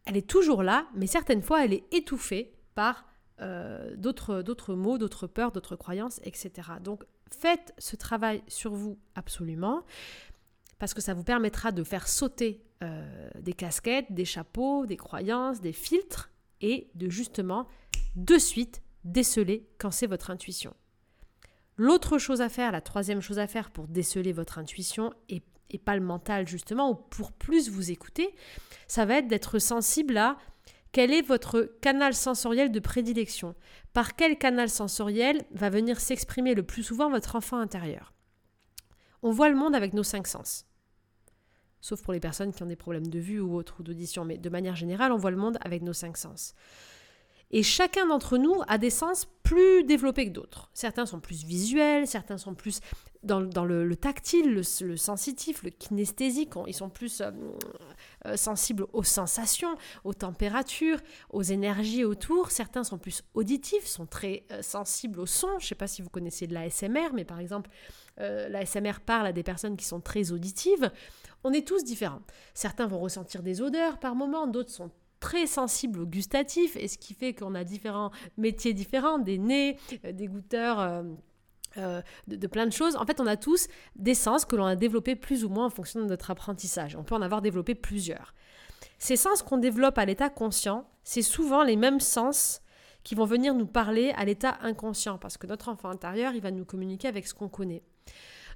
Elle 0.06 0.18
est 0.18 0.30
toujours 0.30 0.64
là, 0.64 0.88
mais 0.96 1.08
certaines 1.08 1.42
fois, 1.42 1.66
elle 1.66 1.74
est 1.74 1.86
étouffée 1.92 2.54
par 2.76 3.06
euh, 3.42 3.96
d'autres 3.98 4.76
mots, 4.76 4.98
d'autres 4.98 5.28
peurs, 5.28 5.52
d'autres 5.52 5.76
croyances, 5.76 6.20
etc. 6.24 6.52
Donc, 6.82 7.04
faites 7.32 7.74
ce 7.78 7.96
travail 7.96 8.44
sur 8.48 8.74
vous 8.74 8.98
absolument 9.16 9.84
parce 10.80 10.94
que 10.94 11.02
ça 11.02 11.14
vous 11.14 11.24
permettra 11.24 11.72
de 11.72 11.84
faire 11.84 12.08
sauter 12.08 12.65
euh, 12.84 13.30
des 13.40 13.54
casquettes, 13.54 14.12
des 14.12 14.26
chapeaux, 14.26 14.86
des 14.86 14.98
croyances, 14.98 15.62
des 15.62 15.74
filtres, 15.74 16.32
et 16.62 16.90
de 16.96 17.10
justement, 17.10 17.68
de 18.16 18.38
suite, 18.38 18.82
déceler 19.04 19.70
quand 19.78 19.92
c'est 19.92 20.08
votre 20.08 20.30
intuition. 20.30 20.74
L'autre 21.78 22.18
chose 22.18 22.42
à 22.42 22.50
faire, 22.50 22.72
la 22.72 22.82
troisième 22.82 23.22
chose 23.22 23.40
à 23.40 23.48
faire 23.48 23.70
pour 23.72 23.88
déceler 23.88 24.34
votre 24.34 24.58
intuition, 24.58 25.14
et, 25.30 25.42
et 25.70 25.78
pas 25.78 25.96
le 25.96 26.04
mental 26.04 26.48
justement, 26.48 26.90
ou 26.90 26.96
pour 26.96 27.32
plus 27.32 27.70
vous 27.70 27.92
écouter, 27.92 28.34
ça 28.88 29.06
va 29.06 29.18
être 29.18 29.28
d'être 29.28 29.60
sensible 29.60 30.18
à 30.18 30.38
quel 30.92 31.14
est 31.14 31.22
votre 31.22 31.62
canal 31.82 32.14
sensoriel 32.14 32.72
de 32.72 32.80
prédilection. 32.80 33.54
Par 33.92 34.16
quel 34.16 34.38
canal 34.38 34.70
sensoriel 34.70 35.44
va 35.52 35.70
venir 35.70 36.00
s'exprimer 36.00 36.56
le 36.56 36.64
plus 36.64 36.84
souvent 36.84 37.10
votre 37.10 37.36
enfant 37.36 37.58
intérieur? 37.58 38.14
On 39.22 39.32
voit 39.32 39.50
le 39.50 39.56
monde 39.56 39.76
avec 39.76 39.94
nos 39.94 40.04
cinq 40.04 40.28
sens 40.28 40.66
sauf 41.86 42.02
pour 42.02 42.14
les 42.14 42.20
personnes 42.20 42.52
qui 42.52 42.64
ont 42.64 42.66
des 42.66 42.76
problèmes 42.76 43.06
de 43.06 43.20
vue 43.20 43.40
ou 43.40 43.56
autre, 43.56 43.76
ou 43.80 43.84
d'audition, 43.84 44.26
mais 44.26 44.40
de 44.40 44.50
manière 44.50 44.76
générale, 44.76 45.12
on 45.12 45.18
voit 45.18 45.30
le 45.30 45.38
monde 45.38 45.60
avec 45.62 45.84
nos 45.84 45.94
cinq 45.94 46.18
sens. 46.18 46.56
Et 47.52 47.62
chacun 47.62 48.08
d'entre 48.08 48.40
nous 48.40 48.60
a 48.68 48.80
des 48.80 48.90
sens 48.90 49.28
plus 49.44 49.84
développés 49.84 50.26
que 50.26 50.32
d'autres. 50.32 50.72
Certains 50.74 51.06
sont 51.06 51.20
plus 51.20 51.46
visuels, 51.46 52.08
certains 52.08 52.40
sont 52.40 52.56
plus 52.56 52.80
dans, 53.22 53.40
le, 53.40 53.96
tactile, 53.96 54.52
le, 54.52 54.98
sensitif, 54.98 55.62
le 55.62 55.70
kinesthésique. 55.70 56.54
Ils 56.66 56.74
sont 56.74 56.90
plus 56.90 57.22
euh, 57.22 57.30
euh, 58.26 58.36
sensibles 58.36 58.88
aux 58.94 59.04
sensations, 59.04 59.78
aux 60.04 60.16
températures, 60.16 61.00
aux 61.30 61.44
énergies 61.44 62.04
autour. 62.04 62.50
Certains 62.50 62.84
sont 62.84 62.98
plus 62.98 63.24
auditifs, 63.36 63.86
sont 63.86 64.08
très 64.08 64.44
euh, 64.52 64.64
sensibles 64.64 65.20
au 65.20 65.28
son. 65.28 65.50
Je 65.60 65.66
ne 65.66 65.70
sais 65.70 65.76
pas 65.76 65.88
si 65.88 66.02
vous 66.02 66.10
connaissez 66.10 66.48
de 66.48 66.54
l'ASMR, 66.56 67.14
mais 67.14 67.26
par 67.26 67.40
exemple, 67.40 67.70
l'ASMR 68.18 69.02
parle 69.06 69.28
à 69.28 69.34
des 69.34 69.44
personnes 69.44 69.76
qui 69.76 69.84
sont 69.84 70.00
très 70.00 70.32
auditives. 70.32 70.90
On 71.46 71.54
est 71.54 71.68
tous 71.68 71.84
différents. 71.84 72.24
Certains 72.56 72.88
vont 72.88 73.00
ressentir 73.00 73.44
des 73.44 73.62
odeurs 73.62 74.00
par 74.00 74.16
moment, 74.16 74.48
d'autres 74.48 74.72
sont 74.72 74.90
très 75.20 75.46
sensibles 75.46 76.00
au 76.00 76.08
gustatif, 76.08 76.76
et 76.76 76.88
ce 76.88 76.98
qui 76.98 77.14
fait 77.14 77.36
qu'on 77.36 77.54
a 77.54 77.64
différents 77.64 78.10
métiers 78.36 78.74
différents, 78.74 79.20
des 79.20 79.38
nez, 79.38 79.78
euh, 80.04 80.12
des 80.12 80.28
goûteurs. 80.28 80.80
Euh, 80.80 81.04
euh, 81.78 82.02
de, 82.28 82.48
plein 82.48 82.66
de 82.66 82.72
choses. 82.72 82.96
En 82.96 83.06
fait, 83.06 83.20
on 83.20 83.28
a 83.28 83.36
tous 83.36 83.68
des 83.98 84.16
sens 84.16 84.46
que 84.46 84.56
l'on 84.56 84.66
a 84.66 84.78
développés 84.78 85.18
plus 85.18 85.44
ou 85.44 85.50
moins 85.50 85.66
en 85.66 85.70
fonction 85.70 86.00
de 86.00 86.06
notre 86.06 86.32
apprentissage. 86.32 86.96
On 86.96 87.04
peut 87.04 87.16
en 87.16 87.22
avoir 87.22 87.42
développé 87.42 87.76
plusieurs. 87.76 88.34
Ces 88.98 89.18
sens 89.18 89.44
qu'on 89.44 89.58
développe 89.58 89.98
à 89.98 90.06
l'état 90.06 90.30
conscient, 90.30 90.88
c'est 91.04 91.22
souvent 91.22 91.64
les 91.64 91.76
mêmes 91.76 92.00
sens 92.00 92.62
qui 93.04 93.14
vont 93.14 93.26
venir 93.26 93.54
nous 93.54 93.68
parler 93.68 94.14
à 94.16 94.24
l'état 94.24 94.58
inconscient, 94.62 95.18
parce 95.18 95.38
que 95.38 95.48
notre 95.48 95.68
enfant 95.68 95.90
intérieur, 95.90 96.34
il 96.34 96.42
va 96.42 96.50
nous 96.50 96.64
communiquer 96.64 97.10
avec 97.10 97.28
ce 97.28 97.34
qu'on 97.34 97.50
connaît. 97.50 97.84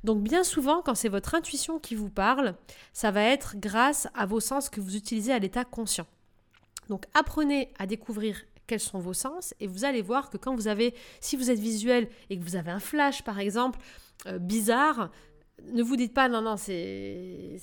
Donc 0.03 0.23
bien 0.23 0.43
souvent, 0.43 0.81
quand 0.81 0.95
c'est 0.95 1.09
votre 1.09 1.35
intuition 1.35 1.79
qui 1.79 1.95
vous 1.95 2.09
parle, 2.09 2.55
ça 2.93 3.11
va 3.11 3.23
être 3.23 3.55
grâce 3.57 4.07
à 4.13 4.25
vos 4.25 4.39
sens 4.39 4.69
que 4.69 4.81
vous 4.81 4.95
utilisez 4.95 5.33
à 5.33 5.39
l'état 5.39 5.65
conscient. 5.65 6.07
Donc 6.87 7.05
apprenez 7.13 7.71
à 7.77 7.85
découvrir 7.85 8.41
quels 8.65 8.79
sont 8.79 8.99
vos 8.99 9.13
sens 9.13 9.53
et 9.59 9.67
vous 9.67 9.83
allez 9.83 10.01
voir 10.01 10.29
que 10.29 10.37
quand 10.37 10.55
vous 10.55 10.67
avez, 10.67 10.93
si 11.19 11.35
vous 11.35 11.49
êtes 11.51 11.59
visuel 11.59 12.07
et 12.29 12.37
que 12.37 12.43
vous 12.43 12.55
avez 12.55 12.71
un 12.71 12.79
flash 12.79 13.23
par 13.23 13.39
exemple, 13.39 13.79
euh, 14.27 14.37
bizarre, 14.37 15.11
ne 15.73 15.83
vous 15.83 15.95
dites 15.95 16.13
pas 16.13 16.29
non, 16.29 16.41
non, 16.41 16.55
c'est 16.57 17.59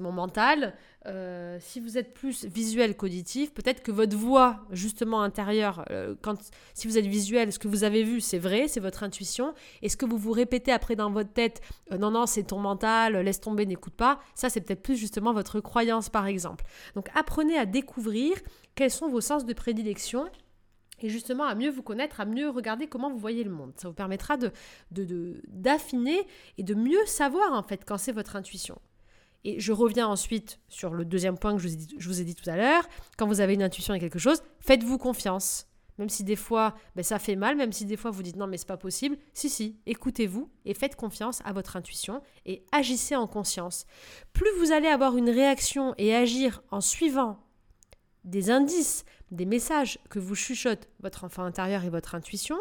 mon 0.00 0.12
mental. 0.12 0.74
Euh, 1.06 1.58
si 1.60 1.78
vous 1.80 1.98
êtes 1.98 2.14
plus 2.14 2.44
visuel 2.44 2.96
qu'auditif, 2.96 3.52
peut-être 3.54 3.82
que 3.82 3.92
votre 3.92 4.16
voix, 4.16 4.64
justement 4.70 5.22
intérieure, 5.22 5.84
euh, 5.90 6.14
quand, 6.20 6.36
si 6.74 6.88
vous 6.88 6.98
êtes 6.98 7.06
visuel, 7.06 7.52
ce 7.52 7.58
que 7.58 7.68
vous 7.68 7.84
avez 7.84 8.02
vu, 8.02 8.20
c'est 8.20 8.38
vrai, 8.38 8.66
c'est 8.68 8.80
votre 8.80 9.02
intuition. 9.02 9.54
Et 9.82 9.88
ce 9.88 9.96
que 9.96 10.04
vous 10.04 10.18
vous 10.18 10.32
répétez 10.32 10.72
après 10.72 10.96
dans 10.96 11.10
votre 11.10 11.32
tête, 11.32 11.60
euh, 11.92 11.98
non, 11.98 12.10
non, 12.10 12.26
c'est 12.26 12.44
ton 12.44 12.58
mental, 12.58 13.16
laisse 13.18 13.40
tomber, 13.40 13.66
n'écoute 13.66 13.94
pas, 13.94 14.20
ça, 14.34 14.50
c'est 14.50 14.60
peut-être 14.60 14.82
plus 14.82 14.96
justement 14.96 15.32
votre 15.32 15.60
croyance, 15.60 16.08
par 16.08 16.26
exemple. 16.26 16.64
Donc 16.94 17.08
apprenez 17.14 17.56
à 17.56 17.66
découvrir 17.66 18.36
quels 18.74 18.90
sont 18.90 19.08
vos 19.08 19.20
sens 19.20 19.44
de 19.44 19.52
prédilection 19.52 20.28
et 21.00 21.08
justement 21.08 21.44
à 21.44 21.54
mieux 21.54 21.70
vous 21.70 21.82
connaître, 21.82 22.20
à 22.20 22.24
mieux 22.24 22.50
regarder 22.50 22.86
comment 22.86 23.10
vous 23.10 23.18
voyez 23.18 23.44
le 23.44 23.50
monde. 23.50 23.72
Ça 23.76 23.88
vous 23.88 23.94
permettra 23.94 24.36
de, 24.36 24.52
d'affiner 25.48 26.26
et 26.58 26.62
de 26.62 26.74
mieux 26.74 27.04
savoir 27.06 27.52
en 27.52 27.62
fait 27.62 27.84
quand 27.84 27.98
c'est 27.98 28.12
votre 28.12 28.36
intuition. 28.36 28.80
Et 29.44 29.60
je 29.60 29.72
reviens 29.72 30.08
ensuite 30.08 30.58
sur 30.68 30.92
le 30.92 31.04
deuxième 31.04 31.38
point 31.38 31.54
que 31.54 31.62
je 31.62 31.68
vous 31.68 31.74
ai 31.74 31.76
dit, 31.76 31.96
je 31.98 32.08
vous 32.08 32.20
ai 32.20 32.24
dit 32.24 32.34
tout 32.34 32.48
à 32.50 32.56
l'heure. 32.56 32.88
Quand 33.16 33.26
vous 33.26 33.40
avez 33.40 33.54
une 33.54 33.62
intuition 33.62 33.94
et 33.94 34.00
quelque 34.00 34.18
chose, 34.18 34.42
faites-vous 34.60 34.98
confiance. 34.98 35.68
Même 35.98 36.08
si 36.08 36.24
des 36.24 36.36
fois 36.36 36.74
ben, 36.94 37.02
ça 37.02 37.18
fait 37.18 37.36
mal, 37.36 37.56
même 37.56 37.72
si 37.72 37.84
des 37.84 37.96
fois 37.96 38.10
vous 38.10 38.22
dites 38.22 38.36
non 38.36 38.46
mais 38.46 38.58
c'est 38.58 38.66
pas 38.66 38.76
possible, 38.76 39.16
si 39.32 39.48
si, 39.48 39.78
écoutez-vous 39.86 40.50
et 40.64 40.74
faites 40.74 40.96
confiance 40.96 41.40
à 41.44 41.52
votre 41.52 41.76
intuition 41.76 42.22
et 42.44 42.64
agissez 42.72 43.16
en 43.16 43.26
conscience. 43.26 43.86
Plus 44.32 44.50
vous 44.58 44.72
allez 44.72 44.88
avoir 44.88 45.16
une 45.16 45.30
réaction 45.30 45.94
et 45.96 46.14
agir 46.14 46.62
en 46.70 46.80
suivant 46.80 47.38
des 48.24 48.50
indices, 48.50 49.04
des 49.30 49.44
messages 49.44 49.98
que 50.08 50.18
vous 50.18 50.34
chuchote 50.34 50.88
votre 51.00 51.24
enfant 51.24 51.44
intérieur 51.44 51.84
et 51.84 51.90
votre 51.90 52.14
intuition, 52.14 52.56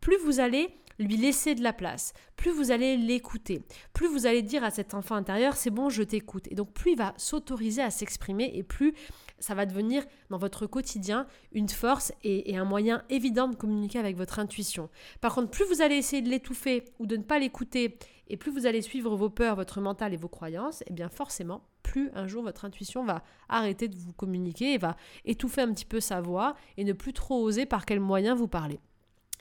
plus 0.00 0.16
vous 0.18 0.40
allez 0.40 0.68
lui 0.98 1.16
laisser 1.16 1.54
de 1.54 1.62
la 1.62 1.72
place, 1.72 2.12
plus 2.36 2.50
vous 2.50 2.70
allez 2.70 2.96
l'écouter, 2.96 3.62
plus 3.92 4.06
vous 4.06 4.26
allez 4.26 4.42
dire 4.42 4.62
à 4.62 4.70
cet 4.70 4.94
enfant 4.94 5.16
intérieur 5.16 5.56
c'est 5.56 5.70
bon, 5.70 5.88
je 5.88 6.02
t'écoute. 6.02 6.46
Et 6.50 6.54
donc 6.54 6.72
plus 6.72 6.92
il 6.92 6.98
va 6.98 7.14
s'autoriser 7.16 7.82
à 7.82 7.90
s'exprimer 7.90 8.52
et 8.54 8.62
plus 8.62 8.94
ça 9.40 9.54
va 9.54 9.66
devenir 9.66 10.04
dans 10.30 10.38
votre 10.38 10.66
quotidien 10.66 11.26
une 11.52 11.68
force 11.68 12.12
et, 12.22 12.56
un 12.56 12.64
moyen 12.64 13.02
évident 13.10 13.48
de 13.48 13.56
communiquer 13.56 13.98
avec 13.98 14.16
votre 14.16 14.38
intuition. 14.38 14.88
Par 15.20 15.34
contre, 15.34 15.50
plus 15.50 15.64
vous 15.64 15.82
allez 15.82 15.96
essayer 15.96 16.22
de 16.22 16.28
l'étouffer 16.28 16.84
ou 16.98 17.06
de 17.06 17.16
ne 17.16 17.22
pas 17.22 17.38
l'écouter 17.38 17.98
et 18.28 18.36
plus 18.36 18.52
vous 18.52 18.66
allez 18.66 18.80
suivre 18.80 19.16
vos 19.16 19.30
peurs, 19.30 19.56
votre 19.56 19.80
mental 19.80 20.14
et 20.14 20.16
vos 20.16 20.28
croyances, 20.28 20.82
et 20.82 20.86
eh 20.90 20.92
bien 20.92 21.08
forcément, 21.08 21.62
plus 21.84 22.10
un 22.14 22.26
jour 22.26 22.42
votre 22.42 22.64
intuition 22.64 23.04
va 23.04 23.22
arrêter 23.48 23.86
de 23.86 23.94
vous 23.96 24.12
communiquer 24.12 24.72
et 24.72 24.78
va 24.78 24.96
étouffer 25.24 25.60
un 25.60 25.72
petit 25.72 25.84
peu 25.84 26.00
sa 26.00 26.20
voix 26.20 26.56
et 26.76 26.82
ne 26.82 26.92
plus 26.92 27.12
trop 27.12 27.40
oser 27.40 27.66
par 27.66 27.86
quel 27.86 28.00
moyen 28.00 28.34
vous 28.34 28.48
parler. 28.48 28.80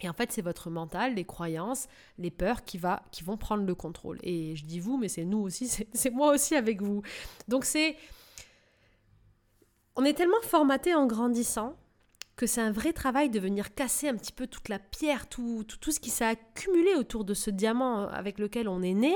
Et 0.02 0.10
en 0.10 0.14
fait, 0.14 0.32
c'est 0.32 0.42
votre 0.42 0.70
mental, 0.70 1.16
les 1.16 1.24
croyances, 1.24 1.88
les 2.18 2.30
peurs 2.30 2.64
qui, 2.64 2.78
va, 2.78 3.04
qui 3.12 3.24
vont 3.24 3.38
prendre 3.38 3.64
le 3.64 3.74
contrôle. 3.74 4.20
Et 4.22 4.56
je 4.56 4.66
dis 4.66 4.80
vous, 4.80 4.98
mais 4.98 5.08
c'est 5.08 5.24
nous 5.24 5.40
aussi, 5.40 5.68
c'est 5.94 6.12
moi 6.12 6.32
aussi 6.32 6.56
avec 6.56 6.82
vous. 6.82 7.02
Donc 7.48 7.66
c'est... 7.66 7.96
On 9.96 10.04
est 10.04 10.14
tellement 10.14 10.42
formaté 10.42 10.94
en 10.94 11.06
grandissant 11.06 11.76
que 12.36 12.48
c'est 12.48 12.62
un 12.62 12.72
vrai 12.72 12.94
travail 12.94 13.30
de 13.30 13.40
venir 13.40 13.76
casser 13.76 14.10
un 14.10 14.16
petit 14.16 14.32
peu 14.32 14.48
toute 14.48 14.68
la 14.68 14.80
pierre, 14.80 15.30
tout, 15.30 15.64
tout, 15.68 15.78
tout 15.78 15.92
ce 15.92 16.00
qui 16.00 16.10
s'est 16.10 16.26
accumulé 16.26 16.96
autour 16.96 17.24
de 17.24 17.36
ce 17.36 17.52
diamant 17.52 18.08
avec 18.08 18.40
lequel 18.40 18.68
on 18.68 18.82
est 18.82 18.96
né, 18.96 19.16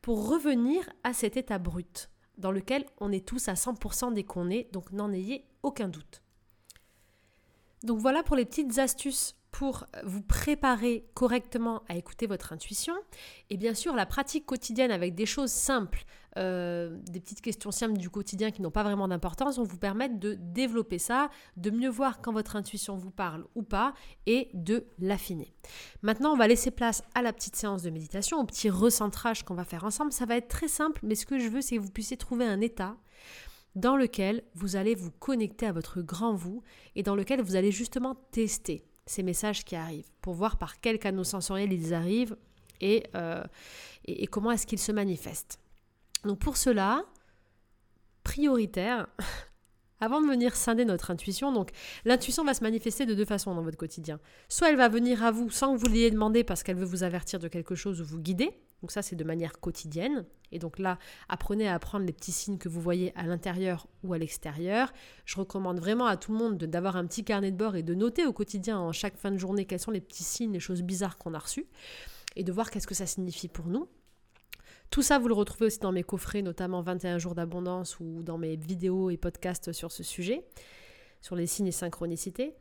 pour 0.00 0.28
revenir 0.28 0.88
à 1.02 1.12
cet 1.12 1.36
état 1.36 1.58
brut, 1.58 2.08
dans 2.38 2.52
lequel 2.52 2.84
on 2.98 3.12
est 3.12 3.26
tous 3.26 3.48
à 3.48 3.54
100% 3.54 4.14
dès 4.14 4.24
qu'on 4.24 4.50
est, 4.50 4.72
donc 4.72 4.92
n'en 4.92 5.12
ayez 5.12 5.44
aucun 5.62 5.88
doute. 5.88 6.22
Donc 7.82 7.98
voilà 7.98 8.22
pour 8.22 8.36
les 8.36 8.44
petites 8.44 8.78
astuces 8.78 9.36
pour 9.50 9.86
vous 10.04 10.22
préparer 10.22 11.04
correctement 11.14 11.82
à 11.88 11.96
écouter 11.96 12.26
votre 12.26 12.52
intuition. 12.52 12.94
Et 13.50 13.56
bien 13.56 13.74
sûr, 13.74 13.94
la 13.94 14.06
pratique 14.06 14.46
quotidienne 14.46 14.90
avec 14.90 15.14
des 15.14 15.26
choses 15.26 15.50
simples, 15.50 16.04
euh, 16.38 16.98
des 17.10 17.20
petites 17.20 17.40
questions 17.40 17.70
simples 17.70 17.98
du 17.98 18.08
quotidien 18.08 18.50
qui 18.50 18.62
n'ont 18.62 18.70
pas 18.70 18.82
vraiment 18.82 19.08
d'importance, 19.08 19.58
vont 19.58 19.64
vous 19.64 19.78
permettre 19.78 20.18
de 20.18 20.34
développer 20.34 20.98
ça, 20.98 21.30
de 21.56 21.70
mieux 21.70 21.90
voir 21.90 22.20
quand 22.20 22.32
votre 22.32 22.56
intuition 22.56 22.96
vous 22.96 23.10
parle 23.10 23.44
ou 23.54 23.62
pas, 23.62 23.94
et 24.26 24.48
de 24.54 24.86
l'affiner. 24.98 25.52
Maintenant, 26.02 26.32
on 26.32 26.36
va 26.36 26.48
laisser 26.48 26.70
place 26.70 27.02
à 27.14 27.22
la 27.22 27.32
petite 27.32 27.56
séance 27.56 27.82
de 27.82 27.90
méditation, 27.90 28.38
au 28.38 28.44
petit 28.44 28.70
recentrage 28.70 29.44
qu'on 29.44 29.54
va 29.54 29.64
faire 29.64 29.84
ensemble. 29.84 30.12
Ça 30.12 30.26
va 30.26 30.36
être 30.36 30.48
très 30.48 30.68
simple, 30.68 31.00
mais 31.04 31.14
ce 31.14 31.26
que 31.26 31.38
je 31.38 31.48
veux, 31.48 31.60
c'est 31.60 31.76
que 31.76 31.80
vous 31.80 31.90
puissiez 31.90 32.16
trouver 32.16 32.46
un 32.46 32.60
état 32.60 32.96
dans 33.74 33.96
lequel 33.96 34.42
vous 34.54 34.76
allez 34.76 34.94
vous 34.94 35.10
connecter 35.10 35.66
à 35.66 35.72
votre 35.72 36.02
grand 36.02 36.34
vous 36.34 36.62
et 36.94 37.02
dans 37.02 37.14
lequel 37.14 37.40
vous 37.40 37.56
allez 37.56 37.72
justement 37.72 38.14
tester 38.30 38.84
ces 39.06 39.22
messages 39.22 39.64
qui 39.64 39.76
arrivent, 39.76 40.10
pour 40.20 40.34
voir 40.34 40.56
par 40.58 40.80
quel 40.80 40.98
canaux 40.98 41.24
sensoriels 41.24 41.72
ils 41.72 41.92
arrivent 41.94 42.36
euh, 42.82 43.44
et, 44.04 44.24
et, 44.24 44.26
comment 44.26 44.50
est-ce 44.50 44.66
qu'ils 44.66 44.78
se 44.78 44.92
manifestent. 44.92 45.60
Donc 46.24 46.38
pour 46.38 46.56
cela, 46.56 47.04
prioritaire, 48.24 49.08
avant 50.00 50.20
de 50.20 50.26
venir 50.26 50.56
scinder 50.56 50.84
notre 50.84 51.10
intuition, 51.10 51.52
donc 51.52 51.70
l'intuition 52.04 52.44
va 52.44 52.54
se 52.54 52.62
manifester 52.62 53.06
de 53.06 53.14
deux 53.14 53.24
façons 53.24 53.54
dans 53.54 53.62
votre 53.62 53.78
quotidien. 53.78 54.20
Soit 54.48 54.70
elle 54.70 54.76
va 54.76 54.88
venir 54.88 55.24
à 55.24 55.30
vous 55.30 55.50
sans 55.50 55.74
que 55.74 55.80
vous 55.80 55.86
l'ayez 55.86 56.10
demandé 56.10 56.44
parce 56.44 56.62
qu'elle 56.62 56.76
veut 56.76 56.84
vous 56.84 57.02
avertir 57.02 57.38
de 57.38 57.48
quelque 57.48 57.74
chose 57.74 58.00
ou 58.00 58.04
vous 58.04 58.18
guider, 58.18 58.52
donc 58.82 58.90
ça, 58.90 59.00
c'est 59.00 59.16
de 59.16 59.24
manière 59.24 59.60
quotidienne. 59.60 60.26
Et 60.50 60.58
donc 60.58 60.78
là, 60.78 60.98
apprenez 61.28 61.68
à 61.68 61.74
apprendre 61.74 62.04
les 62.04 62.12
petits 62.12 62.32
signes 62.32 62.58
que 62.58 62.68
vous 62.68 62.80
voyez 62.80 63.16
à 63.16 63.22
l'intérieur 63.22 63.86
ou 64.02 64.12
à 64.12 64.18
l'extérieur. 64.18 64.92
Je 65.24 65.36
recommande 65.36 65.78
vraiment 65.78 66.06
à 66.06 66.16
tout 66.16 66.32
le 66.32 66.38
monde 66.38 66.58
d'avoir 66.58 66.96
un 66.96 67.06
petit 67.06 67.24
carnet 67.24 67.52
de 67.52 67.56
bord 67.56 67.76
et 67.76 67.84
de 67.84 67.94
noter 67.94 68.26
au 68.26 68.32
quotidien, 68.32 68.78
en 68.78 68.92
chaque 68.92 69.16
fin 69.16 69.30
de 69.30 69.38
journée, 69.38 69.66
quels 69.66 69.78
sont 69.78 69.92
les 69.92 70.00
petits 70.00 70.24
signes, 70.24 70.52
les 70.52 70.60
choses 70.60 70.82
bizarres 70.82 71.16
qu'on 71.16 71.32
a 71.32 71.38
reçues, 71.38 71.66
et 72.34 72.42
de 72.42 72.52
voir 72.52 72.70
qu'est-ce 72.70 72.88
que 72.88 72.94
ça 72.94 73.06
signifie 73.06 73.48
pour 73.48 73.66
nous. 73.66 73.88
Tout 74.92 75.00
ça, 75.00 75.18
vous 75.18 75.26
le 75.26 75.32
retrouvez 75.32 75.64
aussi 75.64 75.78
dans 75.78 75.90
mes 75.90 76.02
coffrets, 76.02 76.42
notamment 76.42 76.82
21 76.82 77.16
jours 77.16 77.34
d'abondance 77.34 77.98
ou 77.98 78.22
dans 78.22 78.36
mes 78.36 78.56
vidéos 78.56 79.08
et 79.08 79.16
podcasts 79.16 79.72
sur 79.72 79.90
ce 79.90 80.02
sujet, 80.02 80.44
sur 81.22 81.34
les 81.34 81.46
signes 81.46 81.68
et 81.68 81.72
synchronicités. 81.72 82.52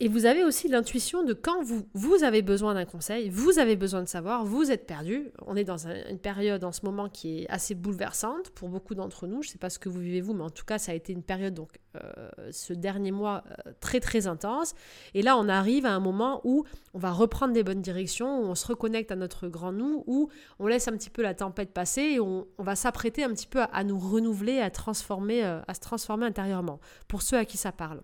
Et 0.00 0.06
vous 0.06 0.26
avez 0.26 0.44
aussi 0.44 0.68
l'intuition 0.68 1.24
de 1.24 1.32
quand 1.32 1.60
vous, 1.60 1.88
vous 1.92 2.22
avez 2.22 2.40
besoin 2.40 2.74
d'un 2.74 2.84
conseil, 2.84 3.30
vous 3.30 3.58
avez 3.58 3.74
besoin 3.74 4.00
de 4.00 4.08
savoir, 4.08 4.44
vous 4.44 4.70
êtes 4.70 4.86
perdu. 4.86 5.32
On 5.44 5.56
est 5.56 5.64
dans 5.64 5.88
une 5.88 6.20
période 6.20 6.62
en 6.62 6.70
ce 6.70 6.84
moment 6.84 7.08
qui 7.08 7.40
est 7.40 7.50
assez 7.50 7.74
bouleversante 7.74 8.50
pour 8.50 8.68
beaucoup 8.68 8.94
d'entre 8.94 9.26
nous. 9.26 9.42
Je 9.42 9.48
ne 9.48 9.52
sais 9.52 9.58
pas 9.58 9.70
ce 9.70 9.80
que 9.80 9.88
vous 9.88 9.98
vivez 9.98 10.20
vous, 10.20 10.34
mais 10.34 10.44
en 10.44 10.50
tout 10.50 10.64
cas, 10.64 10.78
ça 10.78 10.92
a 10.92 10.94
été 10.94 11.12
une 11.12 11.24
période, 11.24 11.54
donc 11.54 11.80
euh, 11.96 12.28
ce 12.52 12.72
dernier 12.74 13.10
mois, 13.10 13.42
euh, 13.66 13.72
très 13.80 13.98
très 13.98 14.28
intense. 14.28 14.76
Et 15.14 15.22
là, 15.22 15.36
on 15.36 15.48
arrive 15.48 15.84
à 15.84 15.92
un 15.92 16.00
moment 16.00 16.42
où 16.44 16.64
on 16.94 16.98
va 17.00 17.10
reprendre 17.10 17.52
des 17.52 17.64
bonnes 17.64 17.82
directions, 17.82 18.40
où 18.40 18.44
on 18.44 18.54
se 18.54 18.68
reconnecte 18.68 19.10
à 19.10 19.16
notre 19.16 19.48
grand 19.48 19.72
nous, 19.72 20.04
où 20.06 20.28
on 20.60 20.68
laisse 20.68 20.86
un 20.86 20.92
petit 20.92 21.10
peu 21.10 21.22
la 21.22 21.34
tempête 21.34 21.72
passer 21.72 22.02
et 22.02 22.20
on, 22.20 22.46
va 22.58 22.76
s'apprêter 22.76 23.24
un 23.24 23.30
petit 23.30 23.48
peu 23.48 23.62
à, 23.72 23.82
nous 23.82 23.98
renouveler, 23.98 24.60
à, 24.60 24.70
transformer, 24.70 25.44
euh, 25.44 25.60
à 25.66 25.74
se 25.74 25.80
transformer 25.80 26.26
intérieurement, 26.26 26.78
pour 27.08 27.22
ceux 27.22 27.36
à 27.36 27.44
qui 27.44 27.56
ça 27.56 27.72
parle. 27.72 28.00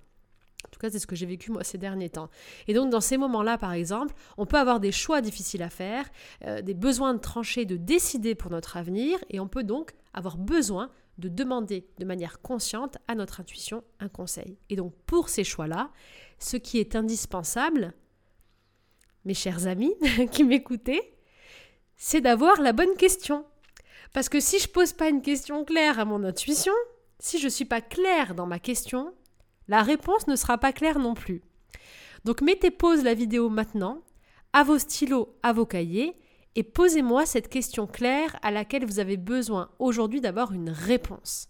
En 0.64 0.71
tout 0.71 0.80
cas, 0.80 0.90
c'est 0.90 0.99
ce 0.99 1.06
que 1.06 1.16
j'ai 1.16 1.26
vécu 1.26 1.50
moi 1.50 1.64
ces 1.64 1.78
derniers 1.78 2.11
temps. 2.11 2.30
Et 2.66 2.75
donc, 2.75 2.90
dans 2.90 3.00
ces 3.00 3.16
moments-là, 3.16 3.59
par 3.59 3.73
exemple, 3.73 4.14
on 4.37 4.47
peut 4.47 4.59
avoir 4.59 4.80
des 4.80 4.92
choix 4.92 5.21
difficiles 5.21 5.62
à 5.62 5.71
faire, 5.71 6.06
euh, 6.44 6.62
des 6.62 6.75
besoins 6.75 7.14
de 7.14 7.21
trancher, 7.21 7.64
de 7.64 7.76
décider 7.76 8.35
pour 8.35 8.50
notre 8.50 8.76
avenir, 8.76 9.18
et 9.30 9.40
on 9.40 9.49
peut 9.49 9.64
donc 9.64 9.92
avoir 10.12 10.37
besoin 10.37 10.90
de 11.18 11.28
demander 11.28 11.87
de 11.99 12.04
manière 12.04 12.40
consciente 12.40 12.99
à 13.06 13.14
notre 13.14 13.40
intuition 13.40 13.85
un 14.00 14.09
conseil. 14.09 14.59
Et 14.71 14.76
donc, 14.76 14.94
pour 15.06 15.28
ces 15.28 15.44
choix-là, 15.44 15.90
ce 16.38 16.56
qui 16.56 16.78
est 16.78 16.97
indispensable, 16.97 17.94
mes 19.25 19.35
chers 19.35 19.66
amis 19.66 19.94
qui 20.33 20.44
m'écoutez, 20.44 21.00
c'est 21.97 22.21
d'avoir 22.21 22.61
la 22.61 22.73
bonne 22.73 22.94
question. 22.97 23.44
Parce 24.12 24.28
que 24.28 24.40
si 24.40 24.59
je 24.59 24.68
pose 24.68 24.92
pas 24.92 25.09
une 25.09 25.23
question 25.23 25.64
claire 25.64 25.99
à 25.99 26.04
mon 26.04 26.25
intuition, 26.25 26.73
si 27.18 27.38
je 27.38 27.44
ne 27.44 27.50
suis 27.50 27.64
pas 27.64 27.80
claire 27.80 28.35
dans 28.35 28.47
ma 28.47 28.59
question, 28.59 29.14
la 29.68 29.83
réponse 29.83 30.26
ne 30.26 30.37
sera 30.37 30.59
pas 30.59 30.73
claire 30.73 30.99
non 30.99 31.14
plus. 31.14 31.42
Donc 32.25 32.40
mettez 32.40 32.71
pause 32.71 33.02
la 33.04 33.14
vidéo 33.14 33.49
maintenant, 33.49 34.02
à 34.52 34.64
vos 34.64 34.78
stylos, 34.78 35.35
à 35.42 35.52
vos 35.52 35.66
cahiers, 35.66 36.16
et 36.56 36.62
posez-moi 36.62 37.26
cette 37.26 37.49
question 37.49 37.87
claire 37.87 38.37
à 38.42 38.50
laquelle 38.50 38.87
vous 38.87 39.00
avez 39.00 39.16
besoin 39.16 39.71
aujourd'hui 39.78 40.21
d'avoir 40.21 40.52
une 40.52 40.71
réponse. 40.71 41.49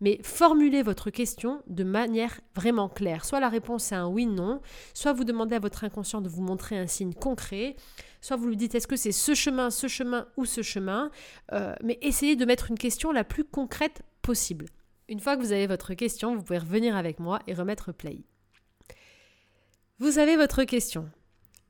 Mais 0.00 0.18
formulez 0.22 0.82
votre 0.82 1.10
question 1.10 1.62
de 1.68 1.84
manière 1.84 2.40
vraiment 2.56 2.88
claire. 2.88 3.24
Soit 3.24 3.38
la 3.38 3.48
réponse 3.48 3.92
est 3.92 3.94
un 3.94 4.08
oui, 4.08 4.26
non, 4.26 4.60
soit 4.94 5.12
vous 5.12 5.24
demandez 5.24 5.54
à 5.54 5.60
votre 5.60 5.84
inconscient 5.84 6.20
de 6.20 6.28
vous 6.28 6.42
montrer 6.42 6.76
un 6.76 6.88
signe 6.88 7.14
concret, 7.14 7.76
soit 8.20 8.36
vous 8.36 8.48
lui 8.48 8.56
dites 8.56 8.74
est-ce 8.74 8.88
que 8.88 8.96
c'est 8.96 9.12
ce 9.12 9.34
chemin, 9.34 9.70
ce 9.70 9.86
chemin 9.86 10.26
ou 10.36 10.44
ce 10.44 10.62
chemin, 10.62 11.10
euh, 11.52 11.74
mais 11.84 11.98
essayez 12.02 12.34
de 12.34 12.44
mettre 12.44 12.70
une 12.70 12.78
question 12.78 13.12
la 13.12 13.22
plus 13.22 13.44
concrète 13.44 14.02
possible. 14.22 14.66
Une 15.12 15.20
fois 15.20 15.36
que 15.36 15.42
vous 15.42 15.52
avez 15.52 15.66
votre 15.66 15.92
question, 15.92 16.34
vous 16.34 16.42
pouvez 16.42 16.58
revenir 16.58 16.96
avec 16.96 17.18
moi 17.20 17.40
et 17.46 17.52
remettre 17.52 17.92
play. 17.92 18.24
Vous 19.98 20.16
avez 20.16 20.38
votre 20.38 20.64
question. 20.64 21.10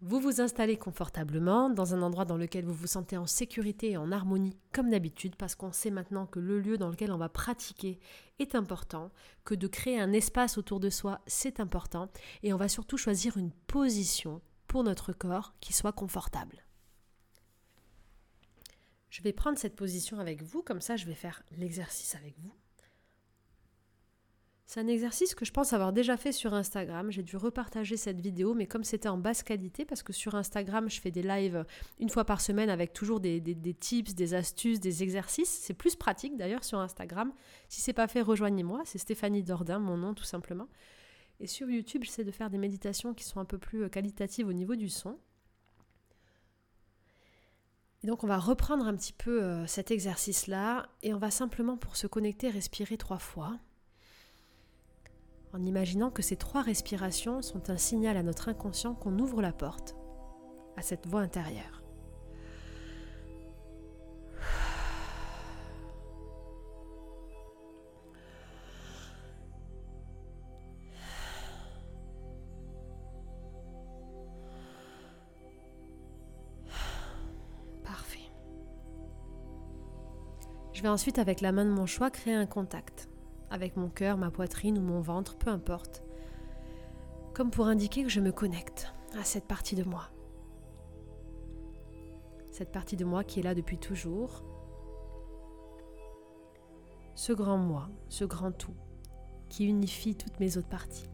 Vous 0.01 0.21
vous 0.21 0.41
installez 0.41 0.77
confortablement 0.77 1.69
dans 1.69 1.93
un 1.93 2.03
endroit 2.03 2.25
dans 2.25 2.37
lequel 2.37 2.65
vous 2.65 2.73
vous 2.73 2.87
sentez 2.87 3.17
en 3.17 3.27
sécurité 3.27 3.91
et 3.91 3.97
en 3.97 4.13
harmonie 4.13 4.57
comme 4.71 4.91
d'habitude 4.91 5.35
parce 5.35 5.57
qu'on 5.57 5.73
sait 5.73 5.91
maintenant 5.91 6.25
que 6.25 6.39
le 6.39 6.61
lieu 6.61 6.79
dans 6.79 6.89
lequel 6.89 7.11
on 7.11 7.19
va 7.19 7.29
pratiquer 7.29 7.99
est 8.39 8.55
important, 8.55 9.11
que 9.45 9.57
de 9.57 9.67
créer 9.67 9.99
un 9.99 10.13
espace 10.13 10.57
autour 10.57 10.79
de 10.79 10.89
soi 10.89 11.21
c'est 11.27 11.59
important 11.59 12.13
et 12.45 12.53
on 12.53 12.59
va 12.59 12.69
surtout 12.69 12.97
choisir 12.97 13.39
une 13.39 13.51
position 13.67 14.41
pour 14.69 14.85
notre 14.85 15.13
corps 15.13 15.53
qui 15.59 15.73
soit 15.73 15.91
confortable. 15.91 16.65
Je 19.11 19.21
vais 19.21 19.33
prendre 19.33 19.59
cette 19.59 19.75
position 19.75 20.21
avec 20.21 20.45
vous, 20.45 20.63
comme 20.63 20.81
ça 20.81 20.95
je 20.95 21.07
vais 21.07 21.17
faire 21.17 21.43
l'exercice 21.51 22.15
avec 22.15 22.39
vous. 22.39 22.55
C'est 24.73 24.81
un 24.81 24.87
exercice 24.87 25.35
que 25.35 25.45
je 25.45 25.53
pense 25.53 25.75
avoir 25.75 25.93
déjà 25.93 26.17
fait 26.17 26.33
sur 26.33 26.55
Instagram. 26.55 27.11
J'ai 27.11 27.23
dû 27.23 27.37
repartager 27.37 27.99
cette 27.99 28.23
vidéo, 28.23 28.55
mais 28.55 28.67
comme 28.67 28.85
c'était 28.85 29.11
en 29.11 29.19
basse 29.19 29.43
qualité, 29.43 29.85
parce 29.85 30.03
que 30.03 30.15
sur 30.15 30.35
Instagram, 30.35 30.89
je 30.89 30.99
fais 30.99 31.11
des 31.11 31.23
lives 31.23 31.67
une 32.01 32.09
fois 32.09 32.25
par 32.25 32.41
semaine 32.41 32.71
avec 32.71 32.95
toujours 32.95 33.21
des, 33.21 33.43
tips, 33.79 34.15
des 34.15 34.33
astuces, 34.33 34.81
des 34.81 35.03
exercices. 35.03 35.51
C'est 35.51 35.75
plus 35.75 35.95
pratique 35.95 36.39
d'ailleurs 36.39 36.65
sur 36.65 36.79
Instagram. 36.79 37.35
Si 37.69 37.83
c'est 37.83 37.93
pas 37.93 38.09
fait, 38.09 38.23
rejoignez-moi. 38.23 38.81
C'est 38.87 38.97
Stéphanie 38.97 39.43
Dordain, 39.43 39.79
mon 39.79 39.99
nom 39.99 40.15
tout 40.15 40.25
simplement. 40.25 40.69
Et 41.39 41.47
sur 41.47 41.69
YouTube, 41.69 42.05
j'essaie 42.05 42.25
de 42.25 42.31
faire 42.31 42.49
des 42.49 42.57
méditations 42.57 43.13
qui 43.13 43.25
sont 43.25 43.41
un 43.41 43.45
peu 43.45 43.59
plus 43.59 43.91
qualitatives 43.91 44.49
au 44.49 44.55
niveau 44.55 44.75
du 44.75 44.89
son. 44.89 45.19
Et 48.03 48.07
donc 48.07 48.25
on 48.25 48.27
va 48.27 48.39
reprendre 48.39 48.87
un 48.87 48.97
petit 48.97 49.13
peu 49.13 49.67
cet 49.67 49.91
exercice-là 49.91 50.89
et 51.03 51.13
on 51.13 51.19
va 51.19 51.31
simplement 51.31 51.77
pour 51.77 51.97
se 51.97 52.07
connecter 52.07 52.49
respirer 52.49 52.97
trois 52.97 53.19
fois 53.19 53.59
en 55.53 55.63
imaginant 55.63 56.11
que 56.11 56.23
ces 56.23 56.37
trois 56.37 56.63
respirations 56.63 57.43
sont 57.43 57.71
un 57.71 57.77
signal 57.77 58.17
à 58.17 58.23
notre 58.23 58.49
inconscient 58.49 58.95
qu'on 58.95 59.19
ouvre 59.19 59.43
la 59.43 59.53
porte 59.53 59.95
à 60.77 60.83
cette 60.83 61.07
voix 61.07 61.21
intérieure. 61.21 61.83
Parfait. 77.85 78.19
Je 80.73 80.83
vais 80.83 80.89
ensuite, 80.89 81.19
avec 81.19 81.43
la 81.43 81.53
main 81.53 81.67
de 81.67 81.71
mon 81.71 81.85
choix, 81.85 82.11
créer 82.11 82.35
un 82.35 82.47
contact 82.47 83.12
avec 83.53 83.77
mon 83.77 83.91
cœur, 83.91 84.17
ma 84.17 84.31
poitrine 84.31 84.79
ou 84.79 84.81
mon 84.81 85.01
ventre, 85.01 85.37
peu 85.37 85.51
importe, 85.51 86.03
comme 87.35 87.51
pour 87.51 87.67
indiquer 87.67 88.03
que 88.03 88.09
je 88.09 88.21
me 88.21 88.33
connecte 88.33 88.93
à 89.19 89.25
cette 89.25 89.45
partie 89.45 89.77
de 89.77 89.85
moi. 89.85 90.09
Cette 92.51 92.73
partie 92.73 92.97
de 92.97 93.05
moi 93.05 93.25
qui 93.25 93.41
est 93.41 93.43
là 93.43 93.55
depuis 93.55 93.77
toujours. 93.77 94.43
Ce 97.15 97.33
grand 97.35 97.59
moi, 97.59 97.91
ce 98.09 98.25
grand 98.25 98.53
tout, 98.53 98.75
qui 99.51 99.67
unifie 99.67 100.17
toutes 100.17 100.41
mes 100.41 100.57
autres 100.57 100.69
parties. 100.69 101.11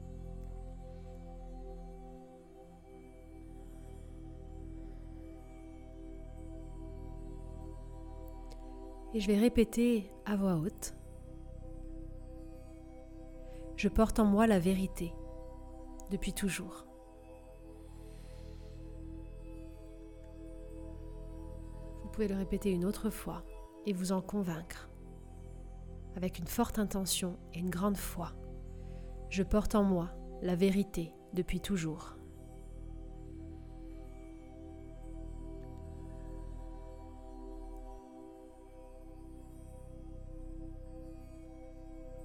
Et 9.12 9.21
je 9.21 9.26
vais 9.26 9.38
répéter 9.38 10.12
à 10.25 10.37
voix 10.37 10.54
haute 10.54 10.98
je 13.78 13.88
porte 13.88 14.18
en 14.18 14.25
moi 14.25 14.49
la 14.49 14.58
vérité 14.58 15.14
depuis 16.11 16.32
toujours. 16.32 16.85
Vous 22.02 22.08
pouvez 22.08 22.26
le 22.26 22.35
répéter 22.35 22.73
une 22.73 22.85
autre 22.85 23.08
fois 23.08 23.44
et 23.87 23.92
vous 23.92 24.11
en 24.11 24.20
convaincre. 24.20 24.90
Avec 26.16 26.40
une 26.40 26.49
forte 26.49 26.80
intention 26.80 27.38
et 27.54 27.61
une 27.61 27.70
grande 27.70 27.97
foi, 27.97 28.32
je 29.30 29.44
porte 29.44 29.76
en 29.76 29.85
moi 29.85 30.11
la 30.42 30.56
vérité 30.56 31.14
depuis 31.32 31.61
toujours. 31.61 32.16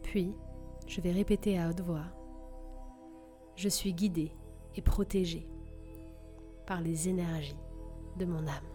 Puis, 0.01 0.33
je 0.87 1.01
vais 1.01 1.11
répéter 1.11 1.59
à 1.59 1.69
haute 1.69 1.81
voix. 1.81 2.05
Je 3.55 3.69
suis 3.69 3.93
guidée 3.93 4.31
et 4.75 4.81
protégée 4.81 5.47
par 6.65 6.81
les 6.81 7.09
énergies 7.09 7.57
de 8.17 8.25
mon 8.25 8.47
âme. 8.47 8.73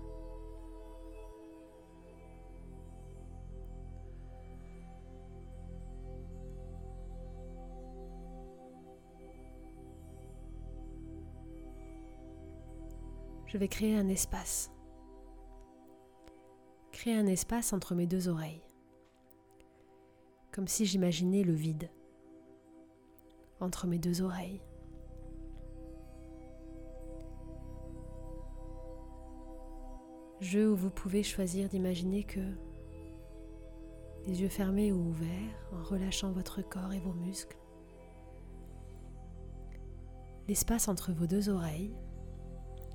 Je 13.47 13.57
vais 13.57 13.69
créer 13.69 13.97
un 13.97 14.09
espace. 14.09 14.71
Créer 16.93 17.15
un 17.15 17.27
espace 17.27 17.73
entre 17.73 17.95
mes 17.95 18.07
deux 18.07 18.29
oreilles. 18.29 18.63
Comme 20.53 20.69
si 20.69 20.85
j'imaginais 20.85 21.45
le 21.45 21.55
vide 21.55 21.89
entre 23.61 23.87
mes 23.87 23.99
deux 23.99 24.23
oreilles. 24.23 24.61
Jeu 30.41 30.71
où 30.71 30.77
vous 30.77 30.91
pouvez 30.91 31.23
choisir 31.23 31.69
d'imaginer 31.69 32.23
que 32.23 32.41
les 34.27 34.43
yeux 34.43 34.49
fermés 34.49 34.93
ou 34.93 35.09
ouverts, 35.09 35.69
en 35.73 35.83
relâchant 35.83 36.31
votre 36.31 36.63
corps 36.63 36.93
et 36.93 37.01
vos 37.01 37.13
muscles, 37.13 37.59
l'espace 40.47 40.89
entre 40.89 41.13
vos 41.13 41.27
deux 41.27 41.49
oreilles, 41.49 41.97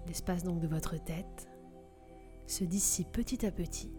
l'espace 0.07 0.43
donc 0.43 0.59
de 0.59 0.67
votre 0.67 0.95
tête, 1.03 1.49
se 2.45 2.63
dissipe 2.63 3.11
petit 3.11 3.45
à 3.45 3.51
petit 3.51 3.91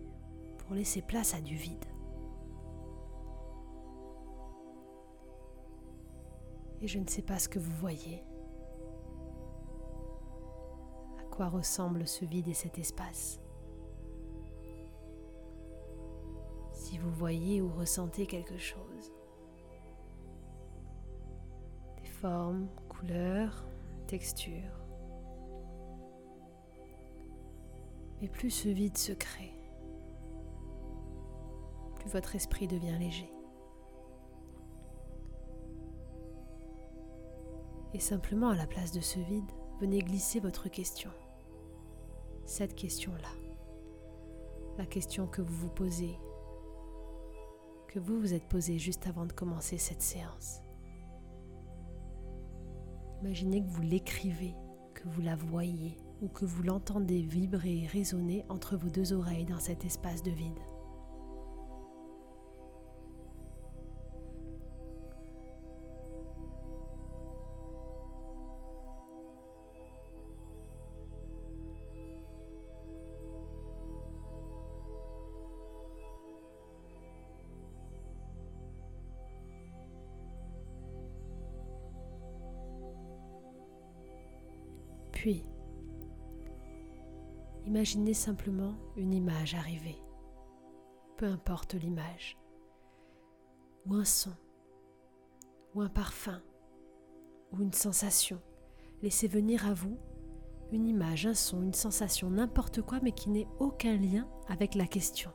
pour 0.59 0.75
laisser 0.75 1.03
place 1.03 1.35
à 1.35 1.41
du 1.41 1.57
vide. 1.57 1.85
Et 6.85 6.89
je 6.89 6.99
ne 6.99 7.09
sais 7.09 7.23
pas 7.23 7.39
ce 7.39 7.49
que 7.49 7.59
vous 7.59 7.75
voyez. 7.77 8.23
À 11.19 11.25
quoi 11.31 11.49
ressemble 11.49 12.07
ce 12.07 12.27
vide 12.27 12.47
et 12.49 12.53
cet 12.53 12.79
espace? 12.79 13.41
Si 16.73 16.99
vous 16.99 17.11
voyez 17.11 17.63
ou 17.63 17.71
ressentez 17.71 18.27
quelque 18.27 18.59
chose. 18.59 19.13
Des 22.03 22.09
formes, 22.09 22.69
couleurs, 22.91 23.65
textures. 24.07 24.79
Mais 28.21 28.29
plus 28.29 28.51
ce 28.51 28.69
vide 28.69 28.99
se 28.99 29.13
crée, 29.13 29.55
plus 31.97 32.11
votre 32.11 32.37
esprit 32.37 32.69
devient 32.69 32.99
léger. 32.99 33.34
Et 37.95 38.01
simplement 38.01 38.49
à 38.49 38.57
la 38.57 38.67
place 38.67 38.91
de 38.91 39.01
ce 39.01 39.21
vide, 39.21 39.51
venez 39.81 40.01
glisser 40.01 40.41
votre 40.41 40.69
question. 40.69 41.11
Cette 42.45 42.75
question-là. 42.75 43.29
La 44.77 44.85
question 44.85 45.29
que 45.29 45.41
vous 45.41 45.55
vous 45.55 45.71
posez, 45.71 46.19
que 47.87 48.01
vous 48.01 48.19
vous 48.19 48.35
êtes 48.35 48.49
posée 48.49 48.79
juste 48.79 49.07
avant 49.07 49.27
de 49.27 49.33
commencer 49.33 49.79
cette 49.79 50.03
séance. 50.03 50.61
Imaginez 53.23 53.63
que 53.63 53.71
vous 53.71 53.83
l'écrivez, 53.83 54.57
que 54.95 55.09
vous 55.09 55.23
la 55.23 55.37
voyez 55.37 55.97
ou 56.21 56.27
que 56.27 56.45
vous 56.45 56.65
l'entendez 56.65 57.23
vibrer 57.23 57.85
et 57.85 57.87
résonner 57.87 58.45
entre 58.49 58.77
vos 58.77 58.91
deux 58.91 59.13
oreilles 59.13 59.47
dans 59.47 59.61
cet 59.61 59.85
espace 59.85 60.25
de 60.25 60.33
vide. 60.33 60.59
Puis, 85.25 85.43
imaginez 87.65 88.13
simplement 88.13 88.75
une 88.95 89.15
image 89.15 89.55
arriver, 89.55 89.97
peu 91.17 91.25
importe 91.25 91.73
l'image, 91.73 92.37
ou 93.87 93.95
un 93.95 94.05
son, 94.05 94.35
ou 95.75 95.81
un 95.81 95.89
parfum, 95.89 96.43
ou 97.53 97.63
une 97.63 97.73
sensation. 97.73 98.39
Laissez 99.01 99.27
venir 99.27 99.67
à 99.67 99.73
vous 99.73 99.97
une 100.73 100.87
image, 100.87 101.25
un 101.25 101.33
son, 101.33 101.63
une 101.63 101.73
sensation, 101.73 102.29
n'importe 102.29 102.83
quoi, 102.83 103.01
mais 103.03 103.13
qui 103.13 103.31
n'ait 103.31 103.49
aucun 103.61 103.97
lien 103.97 104.29
avec 104.49 104.75
la 104.75 104.87
question. 104.87 105.31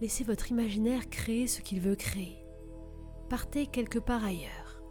Laissez 0.00 0.24
votre 0.24 0.50
imaginaire 0.50 1.08
créer 1.08 1.46
ce 1.46 1.60
qu'il 1.60 1.78
veut 1.78 1.94
créer. 1.94 2.44
Partez 3.28 3.68
quelque 3.68 4.00
part 4.00 4.24
ailleurs, 4.24 4.82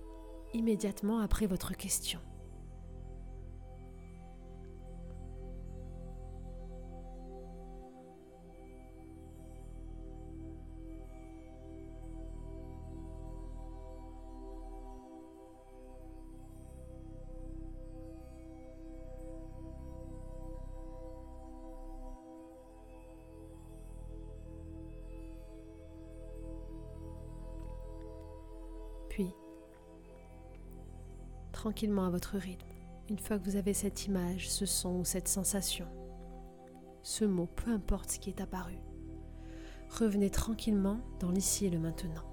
immédiatement 0.54 1.20
après 1.20 1.46
votre 1.46 1.76
question. 1.76 2.22
Tranquillement 31.62 32.06
à 32.06 32.10
votre 32.10 32.38
rythme. 32.38 32.65
Une 33.08 33.19
fois 33.19 33.38
que 33.38 33.43
vous 33.43 33.56
avez 33.56 33.76
cette 33.76 34.08
image, 34.08 34.50
ce 34.50 34.65
son 34.65 34.95
ou 34.95 35.06
cette 35.06 35.28
sensation, 35.28 35.86
ce 37.04 37.24
mot, 37.24 37.45
peu 37.45 37.69
importe 37.69 38.10
ce 38.10 38.19
qui 38.19 38.32
est 38.32 38.41
apparu, 38.41 38.80
revenez 39.91 40.32
tranquillement 40.32 41.02
dans 41.19 41.30
l'ici 41.30 41.67
et 41.67 41.69
le 41.69 41.78
maintenant. 41.78 42.26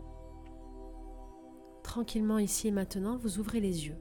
Tranquillement 1.82 2.38
ici 2.38 2.68
et 2.68 2.70
maintenant, 2.70 3.18
vous 3.18 3.38
ouvrez 3.38 3.60
les 3.60 3.86
yeux 3.86 3.98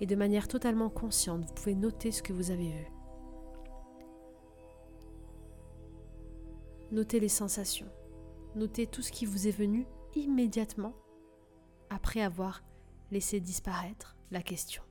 et 0.00 0.06
de 0.06 0.16
manière 0.16 0.48
totalement 0.48 0.88
consciente, 0.88 1.44
vous 1.44 1.52
pouvez 1.52 1.74
noter 1.74 2.10
ce 2.10 2.22
que 2.22 2.32
vous 2.32 2.50
avez 2.50 2.70
vu. 2.70 2.86
Notez 6.90 7.20
les 7.20 7.28
sensations. 7.28 7.90
Notez 8.54 8.86
tout 8.86 9.02
ce 9.02 9.12
qui 9.12 9.26
vous 9.26 9.46
est 9.46 9.58
venu 9.58 9.86
immédiatement 10.14 10.94
après 11.90 12.22
avoir 12.22 12.64
laissé 13.10 13.40
disparaître 13.40 14.13
la 14.30 14.42
question. 14.42 14.82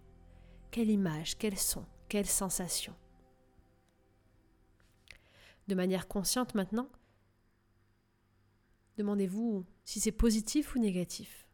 Quelle 0.71 0.89
image, 0.89 1.37
quel 1.37 1.57
son, 1.57 1.85
quelle 2.09 2.25
sensation? 2.25 2.95
De 5.67 5.75
manière 5.75 6.07
consciente 6.07 6.55
maintenant, 6.55 6.89
demandez-vous 8.97 9.65
si 9.85 9.99
c'est 9.99 10.11
positif 10.11 10.75
ou 10.75 10.79
négatif. 10.79 11.47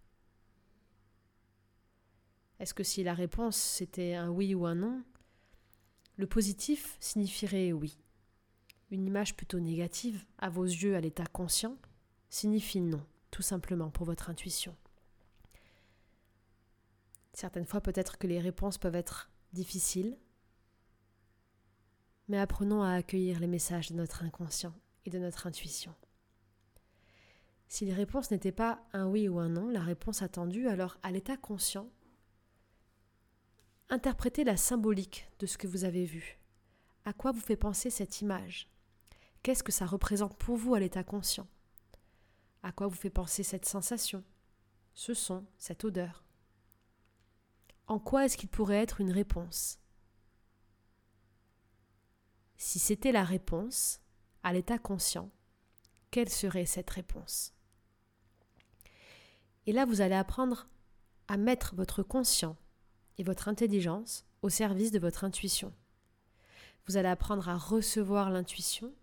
Est-ce 2.60 2.74
que 2.74 2.84
si 2.84 3.04
la 3.04 3.13
réponse 3.13 3.56
c'était 3.56 4.15
un 4.15 4.30
oui 4.30 4.54
ou 4.56 4.65
un 4.65 4.76
non, 4.76 5.04
le 6.18 6.28
positif 6.28 6.98
signifierait 7.00 7.72
oui? 7.72 7.98
Une 8.92 9.06
image 9.06 9.36
plutôt 9.36 9.60
négative, 9.60 10.26
à 10.39 10.50
vos 10.50 10.65
yeux, 10.65 10.96
à 10.96 11.02
l'état 11.02 11.28
conscient, 11.28 11.78
signifie 12.30 12.82
non, 12.82 13.06
tout 13.32 13.44
simplement 13.44 13.92
pour 13.92 14.06
votre 14.06 14.30
intuition. 14.30 14.76
Certaines 17.39 17.65
fois, 17.65 17.80
peut-être 17.80 18.17
que 18.17 18.28
les 18.28 18.41
réponses 18.41 18.78
peuvent 18.78 18.97
être 18.97 19.32
difficiles, 19.54 20.17
mais 22.28 22.38
apprenons 22.38 22.84
à 22.84 22.91
accueillir 22.91 23.39
les 23.39 23.47
messages 23.47 23.91
de 23.91 23.95
notre 23.95 24.23
inconscient 24.23 24.73
et 25.06 25.10
de 25.10 25.19
notre 25.19 25.47
intuition. 25.47 25.95
Si 27.69 27.86
les 27.86 27.93
réponses 27.93 28.30
n'étaient 28.30 28.52
pas 28.52 28.84
un 28.91 29.08
oui 29.08 29.30
ou 29.30 29.39
un 29.39 29.47
non, 29.47 29.69
la 29.69 29.80
réponse 29.80 30.21
attendue, 30.21 30.67
alors 30.67 30.97
à 31.02 31.12
l'état 31.12 31.38
conscient, 31.38 31.89
interprétez 33.88 34.43
la 34.43 34.58
symbolique 34.58 35.30
de 35.39 35.45
ce 35.45 35.58
que 35.58 35.67
vous 35.67 35.86
avez 35.86 36.04
vu. 36.04 36.39
À 37.06 37.13
quoi 37.13 37.32
vous 37.32 37.39
fait 37.39 37.56
penser 37.56 37.89
cette 37.89 38.19
image? 38.19 38.69
Qu'est-ce 39.43 39.63
que 39.63 39.71
ça 39.71 39.86
représente 39.86 40.38
pour 40.38 40.58
vous 40.58 40.75
à 40.75 40.82
l'état 40.82 41.06
conscient? 41.06 41.47
À 42.63 42.73
quoi 42.73 42.88
vous 42.88 42.95
fait 42.95 43.10
penser 43.10 43.43
cette 43.43 43.63
sensation, 43.63 44.25
ce 44.93 45.13
son, 45.13 45.45
cette 45.58 45.86
odeur? 45.86 46.25
En 47.89 47.97
quoi 47.97 48.25
est-ce 48.25 48.38
qu'il 48.38 48.49
pourrait 48.49 48.78
être 48.84 49.02
une 49.02 49.12
réponse? 49.12 49.80
Si 52.56 52.78
c'était 52.78 53.12
la 53.12 53.23
réponse, 53.23 53.99
à 54.43 54.54
l'état 54.54 54.78
conscient, 54.78 55.32
quelle 56.12 56.30
serait 56.30 56.67
cette 56.67 56.91
réponse? 56.91 57.52
Et 59.65 59.71
là, 59.71 59.86
vous 59.86 60.02
allez 60.02 60.13
apprendre 60.13 60.67
à 61.28 61.38
mettre 61.38 61.73
votre 61.73 62.04
conscient 62.04 62.56
et 63.17 63.23
votre 63.23 63.47
intelligence 63.47 64.23
au 64.43 64.49
service 64.49 64.91
de 64.91 64.99
votre 64.99 65.23
intuition. 65.23 65.73
Vous 66.86 66.95
allez 66.95 67.10
apprendre 67.10 67.49
à 67.49 67.58
recevoir 67.58 68.30
l'intuition 68.30 68.93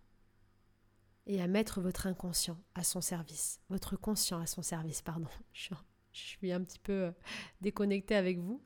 et 1.27 1.43
à 1.43 1.49
mettre 1.49 1.81
votre 1.81 2.07
inconscient 2.07 2.59
à 2.77 2.85
son 2.85 3.01
service, 3.01 3.61
votre 3.69 3.97
conscient 3.97 4.41
à 4.41 4.47
son 4.47 4.63
service, 4.63 5.03
pardon. 5.03 5.29
Je 5.53 5.75
suis 6.13 6.53
un 6.53 6.63
petit 6.63 6.79
peu 6.79 6.93
euh, 6.93 7.13
déconnectée 7.61 8.15
avec 8.15 8.39
vous. 8.39 8.63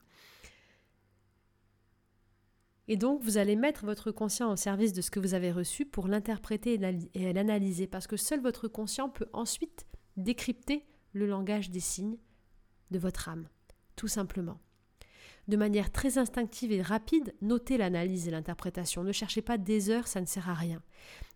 Et 2.93 2.97
donc, 2.97 3.23
vous 3.23 3.39
allez 3.39 3.55
mettre 3.55 3.87
votre 3.87 4.11
conscient 4.11 4.51
au 4.51 4.57
service 4.57 4.93
de 4.93 5.01
ce 5.01 5.13
que 5.13 5.21
vous 5.21 5.35
avez 5.35 5.53
reçu 5.53 5.87
pour 5.87 6.09
l'interpréter 6.09 6.75
et 7.15 7.33
l'analyser, 7.33 7.87
parce 7.87 8.09
que 8.09 8.17
seul 8.17 8.41
votre 8.41 8.67
conscient 8.67 9.09
peut 9.09 9.29
ensuite 9.33 9.87
décrypter 10.17 10.85
le 11.13 11.29
langage 11.29 11.71
des 11.71 11.79
signes 11.79 12.19
de 12.91 12.99
votre 12.99 13.29
âme, 13.29 13.47
tout 13.95 14.09
simplement. 14.09 14.59
De 15.47 15.57
manière 15.57 15.93
très 15.93 16.19
instinctive 16.19 16.73
et 16.73 16.83
rapide, 16.83 17.33
notez 17.43 17.79
l'analyse 17.79 18.27
et 18.27 18.33
l'interprétation. 18.33 19.05
Ne 19.05 19.13
cherchez 19.13 19.41
pas 19.41 19.57
des 19.57 19.91
heures, 19.91 20.09
ça 20.09 20.21
ne 20.21 20.27
sert 20.27 20.49
à 20.49 20.55
rien. 20.55 20.83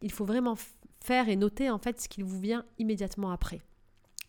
Il 0.03 0.11
faut 0.11 0.25
vraiment 0.25 0.57
faire 1.05 1.29
et 1.29 1.37
noter 1.37 1.71
en 1.71 1.79
fait 1.79 2.01
ce 2.01 2.09
qui 2.09 2.23
vous 2.23 2.40
vient 2.40 2.64
immédiatement 2.79 3.31
après. 3.31 3.61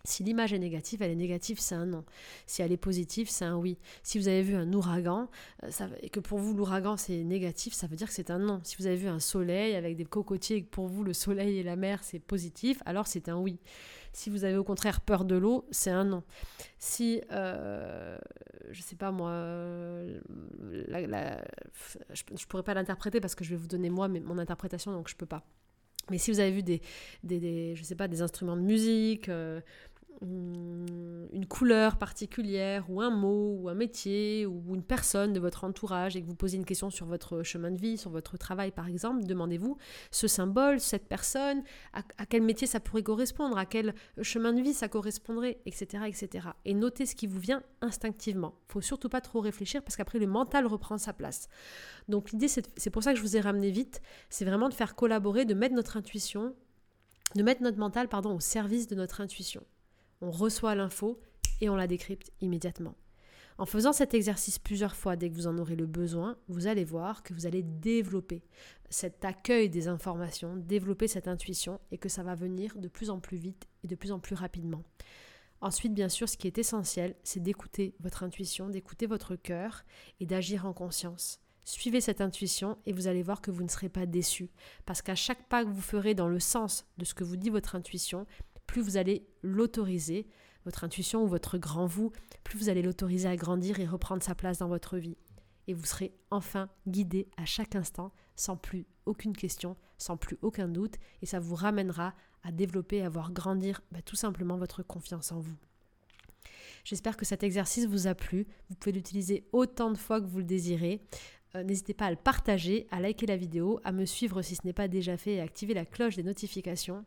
Si 0.06 0.24
l'image 0.24 0.54
est 0.54 0.60
négative, 0.60 1.02
elle 1.02 1.12
est 1.12 1.16
négative, 1.16 1.60
c'est 1.60 1.76
un 1.76 1.86
non. 1.86 2.06
Si 2.46 2.62
elle 2.62 2.72
est 2.72 2.78
positive, 2.78 3.30
c'est 3.30 3.46
un 3.46 3.58
oui. 3.58 3.78
Si 4.04 4.18
vous 4.20 4.28
avez 4.28 4.42
vu 4.42 4.56
un 4.56 4.72
ouragan 4.74 5.30
euh, 5.64 5.70
et 6.02 6.10
que 6.10 6.20
pour 6.20 6.40
vous 6.40 6.54
l'ouragan 6.54 6.98
c'est 6.98 7.24
négatif, 7.24 7.74
ça 7.74 7.88
veut 7.88 7.96
dire 7.96 8.08
que 8.08 8.14
c'est 8.14 8.30
un 8.30 8.40
non. 8.40 8.62
Si 8.64 8.78
vous 8.78 8.88
avez 8.88 8.96
vu 8.96 9.08
un 9.08 9.20
soleil 9.20 9.76
avec 9.76 9.96
des 9.96 10.06
cocotiers 10.06 10.58
et 10.58 10.64
que 10.64 10.70
pour 10.70 10.88
vous 10.88 11.04
le 11.04 11.14
soleil 11.14 11.58
et 11.58 11.64
la 11.64 11.76
mer 11.76 12.04
c'est 12.04 12.20
positif, 12.20 12.82
alors 12.86 13.08
c'est 13.08 13.30
un 13.30 13.38
oui. 13.38 13.60
Si 14.14 14.30
vous 14.30 14.46
avez 14.46 14.56
au 14.56 14.64
contraire 14.64 15.02
peur 15.02 15.26
de 15.26 15.36
l'eau, 15.36 15.68
c'est 15.72 15.92
un 15.92 16.06
non. 16.06 16.24
Si, 16.80 17.22
euh, 17.32 18.18
je 18.72 18.82
sais 18.82 18.96
pas 18.96 19.12
moi, 19.12 19.32
je, 20.94 22.24
ne 22.32 22.46
pourrais 22.48 22.64
pas 22.64 22.74
l'interpréter 22.74 23.20
parce 23.20 23.36
que 23.36 23.44
je 23.44 23.50
vais 23.50 23.58
vous 23.58 23.68
donner 23.68 23.90
moi 23.90 24.08
mon 24.08 24.38
interprétation, 24.38 24.94
donc 24.94 25.10
je 25.10 25.16
peux 25.18 25.26
pas. 25.26 25.46
Mais 26.12 26.18
si 26.18 26.32
vous 26.32 26.40
avez 26.40 26.52
vu 26.52 26.64
des, 26.64 26.82
des, 27.24 27.76
je 27.76 27.84
sais 27.84 27.96
pas, 27.96 28.08
des 28.08 28.22
instruments 28.22 28.56
de 28.56 28.62
musique, 28.62 29.28
euh, 29.30 29.60
une 30.22 31.46
couleur 31.48 31.98
particulière 31.98 32.86
ou 32.90 33.02
un 33.02 33.10
mot 33.10 33.58
ou 33.60 33.70
un 33.70 33.74
métier 33.74 34.46
ou 34.46 34.76
une 34.76 34.84
personne 34.84 35.34
de 35.34 35.40
votre 35.40 35.64
entourage 35.64 36.16
et 36.16 36.22
que 36.22 36.28
vous 36.28 36.36
posez 36.36 36.58
une 36.58 36.66
question 36.66 36.90
sur 36.90 37.06
votre 37.06 37.44
chemin 37.44 37.72
de 37.72 37.78
vie, 37.78 37.98
sur 37.98 38.10
votre 38.10 38.38
travail 38.38 38.72
par 38.72 38.88
exemple, 38.88 39.26
demandez-vous 39.26 39.78
ce 40.12 40.28
symbole, 40.28 40.80
cette 40.80 41.08
personne, 41.08 41.64
à, 41.94 42.26
quel 42.26 42.42
métier 42.42 42.68
ça 42.68 42.80
pourrait 42.80 43.04
correspondre, 43.04 43.58
à 43.58 43.66
quel 43.66 43.94
chemin 44.22 44.54
de 44.54 44.62
vie 44.62 44.74
ça 44.74 44.88
correspondrait, 44.88 45.60
etc. 45.66 46.04
etc. 46.08 46.50
Et 46.66 46.74
notez 46.74 47.06
ce 47.06 47.16
qui 47.16 47.28
vous 47.28 47.40
vient 47.40 47.64
instinctivement. 47.82 48.56
Il 48.70 48.74
faut 48.74 48.82
surtout 48.82 49.10
pas 49.10 49.22
trop 49.22 49.42
réfléchir 49.42 49.84
parce 49.84 49.96
qu'après 49.96 50.20
le 50.20 50.28
mental 50.28 50.66
reprend 50.66 50.98
sa 50.98 51.14
place. 51.14 51.48
Donc 52.08 52.32
l'idée, 52.32 52.48
c'est 52.48 52.90
pour 52.90 53.04
ça 53.04 53.12
que 53.12 53.18
je 53.18 53.24
vous 53.24 53.36
ai 53.38 53.42
ramené 53.42 53.72
vite, 53.72 54.02
c'est 54.30 54.46
vraiment 54.46 54.70
de 54.70 54.74
faire 54.74 54.96
collaborer, 54.96 55.46
de 55.46 55.54
mettre 55.54 55.76
notre 55.76 55.98
intuition, 55.98 56.56
de 57.36 57.44
mettre 57.44 57.62
notre 57.62 57.78
mental 57.78 58.08
pardon, 58.08 58.36
au 58.36 58.40
service 58.40 58.88
de 58.88 58.96
notre 58.96 59.22
intuition. 59.22 59.64
On 60.22 60.32
reçoit 60.32 60.76
l'info 60.76 61.20
et 61.62 61.70
on 61.70 61.76
la 61.76 61.88
décrypte 61.88 62.32
immédiatement. 62.42 62.96
En 63.58 63.66
faisant 63.66 63.94
cet 63.94 64.14
exercice 64.14 64.60
plusieurs 64.60 64.96
fois 64.96 65.16
dès 65.16 65.30
que 65.30 65.36
vous 65.36 65.48
en 65.48 65.58
aurez 65.58 65.78
le 65.78 65.86
besoin, 65.86 66.38
vous 66.50 66.68
allez 66.68 66.84
voir 66.84 67.24
que 67.24 67.34
vous 67.34 67.46
allez 67.46 67.64
développer 67.64 68.44
cet 68.90 69.24
accueil 69.24 69.70
des 69.70 69.88
informations, 69.88 70.58
développer 70.58 71.08
cette 71.08 71.30
intuition 71.30 71.80
et 71.92 71.98
que 71.98 72.10
ça 72.10 72.22
va 72.22 72.36
venir 72.36 72.78
de 72.78 72.90
plus 72.90 73.10
en 73.10 73.20
plus 73.20 73.38
vite 73.38 73.68
et 73.84 73.88
de 73.88 73.96
plus 73.96 74.12
en 74.12 74.20
plus 74.20 74.36
rapidement. 74.36 74.84
Ensuite, 75.62 75.94
bien 75.94 76.10
sûr, 76.10 76.28
ce 76.28 76.36
qui 76.36 76.48
est 76.48 76.58
essentiel, 76.58 77.16
c'est 77.24 77.42
d'écouter 77.42 77.96
votre 78.02 78.24
intuition, 78.24 78.70
d'écouter 78.70 79.06
votre 79.06 79.38
cœur 79.38 79.86
et 80.20 80.26
d'agir 80.26 80.66
en 80.66 80.74
conscience. 80.74 81.40
Suivez 81.64 82.02
cette 82.02 82.22
intuition 82.22 82.78
et 82.86 82.92
vous 82.92 83.08
allez 83.08 83.24
voir 83.24 83.42
que 83.42 83.52
vous 83.52 83.64
ne 83.64 83.70
serez 83.70 83.90
pas 83.90 84.06
déçu. 84.06 84.52
Parce 84.86 85.02
qu'à 85.02 85.16
chaque 85.16 85.48
pas 85.48 85.64
que 85.64 85.70
vous 85.70 85.82
ferez 85.82 86.14
dans 86.14 86.28
le 86.28 86.42
sens 86.42 86.86
de 86.98 87.06
ce 87.06 87.14
que 87.14 87.24
vous 87.24 87.38
dit 87.38 87.50
votre 87.50 87.76
intuition, 87.76 88.28
plus 88.68 88.82
vous 88.82 88.98
allez 88.98 89.28
l'autoriser, 89.42 90.28
votre 90.66 90.84
intuition 90.84 91.24
ou 91.24 91.28
votre 91.28 91.58
grand 91.58 91.86
vous, 91.86 92.12
plus 92.44 92.58
vous 92.58 92.70
allez 92.70 92.82
l'autoriser 92.82 93.28
à 93.28 93.36
grandir 93.36 93.80
et 93.80 93.86
reprendre 93.86 94.24
sa 94.24 94.36
place 94.36 94.60
dans 94.60 94.68
votre 94.68 94.98
vie. 94.98 95.18
Et 95.68 95.74
vous 95.74 95.86
serez 95.86 96.14
enfin 96.32 96.70
guidé 96.88 97.28
à 97.38 97.46
chaque 97.46 97.76
instant, 97.76 98.12
sans 98.36 98.58
plus 98.58 98.86
aucune 99.06 99.36
question, 99.36 99.78
sans 99.98 100.18
plus 100.18 100.38
aucun 100.42 100.68
doute, 100.68 100.96
et 101.22 101.26
ça 101.26 101.40
vous 101.40 101.56
ramènera 101.56 102.14
à 102.44 102.52
développer, 102.52 103.02
à 103.02 103.10
voir 103.10 103.32
grandir 103.32 103.82
bah, 103.92 104.02
tout 104.04 104.16
simplement 104.16 104.58
votre 104.58 104.84
confiance 104.84 105.32
en 105.32 105.40
vous. 105.40 105.56
J'espère 106.84 107.18
que 107.18 107.26
cet 107.26 107.42
exercice 107.42 107.88
vous 107.88 108.06
a 108.06 108.14
plu. 108.14 108.46
Vous 108.70 108.76
pouvez 108.76 108.92
l'utiliser 108.92 109.48
autant 109.52 109.92
de 109.92 109.98
fois 109.98 110.22
que 110.22 110.28
vous 110.28 110.38
le 110.38 110.44
désirez. 110.44 111.02
Euh, 111.56 111.64
n'hésitez 111.64 111.96
pas 111.96 112.06
à 112.06 112.12
le 112.12 112.16
partager, 112.16 112.86
à 112.92 113.00
liker 113.00 113.26
la 113.26 113.38
vidéo, 113.38 113.80
à 113.84 113.92
me 113.92 114.06
suivre 114.06 114.44
si 114.44 114.56
ce 114.56 114.62
n'est 114.66 114.74
pas 114.74 114.88
déjà 114.88 115.18
fait 115.18 115.36
et 115.36 115.42
à 115.42 115.44
activer 115.44 115.74
la 115.74 115.86
cloche 115.86 116.16
des 116.16 116.24
notifications. 116.24 117.04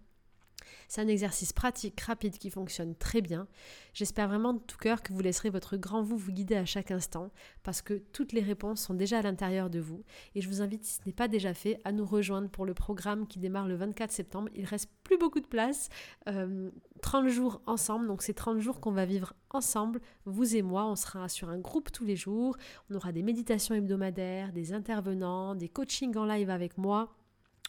C'est 0.88 1.00
un 1.00 1.08
exercice 1.08 1.52
pratique, 1.52 2.00
rapide, 2.00 2.38
qui 2.38 2.50
fonctionne 2.50 2.94
très 2.94 3.20
bien. 3.20 3.46
J'espère 3.94 4.28
vraiment 4.28 4.54
de 4.54 4.60
tout 4.60 4.78
cœur 4.78 5.02
que 5.02 5.12
vous 5.12 5.20
laisserez 5.20 5.50
votre 5.50 5.76
grand 5.76 6.02
vous 6.02 6.16
vous 6.16 6.32
guider 6.32 6.56
à 6.56 6.64
chaque 6.64 6.90
instant, 6.90 7.30
parce 7.62 7.82
que 7.82 7.94
toutes 8.12 8.32
les 8.32 8.40
réponses 8.40 8.82
sont 8.82 8.94
déjà 8.94 9.18
à 9.18 9.22
l'intérieur 9.22 9.70
de 9.70 9.80
vous. 9.80 10.02
Et 10.34 10.40
je 10.40 10.48
vous 10.48 10.62
invite, 10.62 10.84
si 10.84 10.94
ce 10.94 11.00
n'est 11.06 11.12
pas 11.12 11.28
déjà 11.28 11.54
fait, 11.54 11.80
à 11.84 11.92
nous 11.92 12.04
rejoindre 12.04 12.48
pour 12.48 12.64
le 12.64 12.74
programme 12.74 13.26
qui 13.26 13.38
démarre 13.38 13.66
le 13.66 13.76
24 13.76 14.10
septembre. 14.10 14.48
Il 14.54 14.64
reste 14.64 14.90
plus 15.04 15.18
beaucoup 15.18 15.40
de 15.40 15.46
place. 15.46 15.88
30 16.26 17.24
euh, 17.24 17.28
jours 17.28 17.62
ensemble, 17.66 18.06
donc 18.06 18.22
c'est 18.22 18.34
30 18.34 18.58
jours 18.60 18.80
qu'on 18.80 18.92
va 18.92 19.04
vivre 19.04 19.34
ensemble, 19.50 20.00
vous 20.24 20.56
et 20.56 20.62
moi. 20.62 20.86
On 20.86 20.96
sera 20.96 21.28
sur 21.28 21.48
un 21.48 21.58
groupe 21.58 21.90
tous 21.92 22.04
les 22.04 22.16
jours. 22.16 22.56
On 22.90 22.94
aura 22.94 23.12
des 23.12 23.22
méditations 23.22 23.74
hebdomadaires, 23.74 24.52
des 24.52 24.72
intervenants, 24.72 25.54
des 25.54 25.68
coachings 25.68 26.16
en 26.16 26.24
live 26.24 26.50
avec 26.50 26.78
moi 26.78 27.17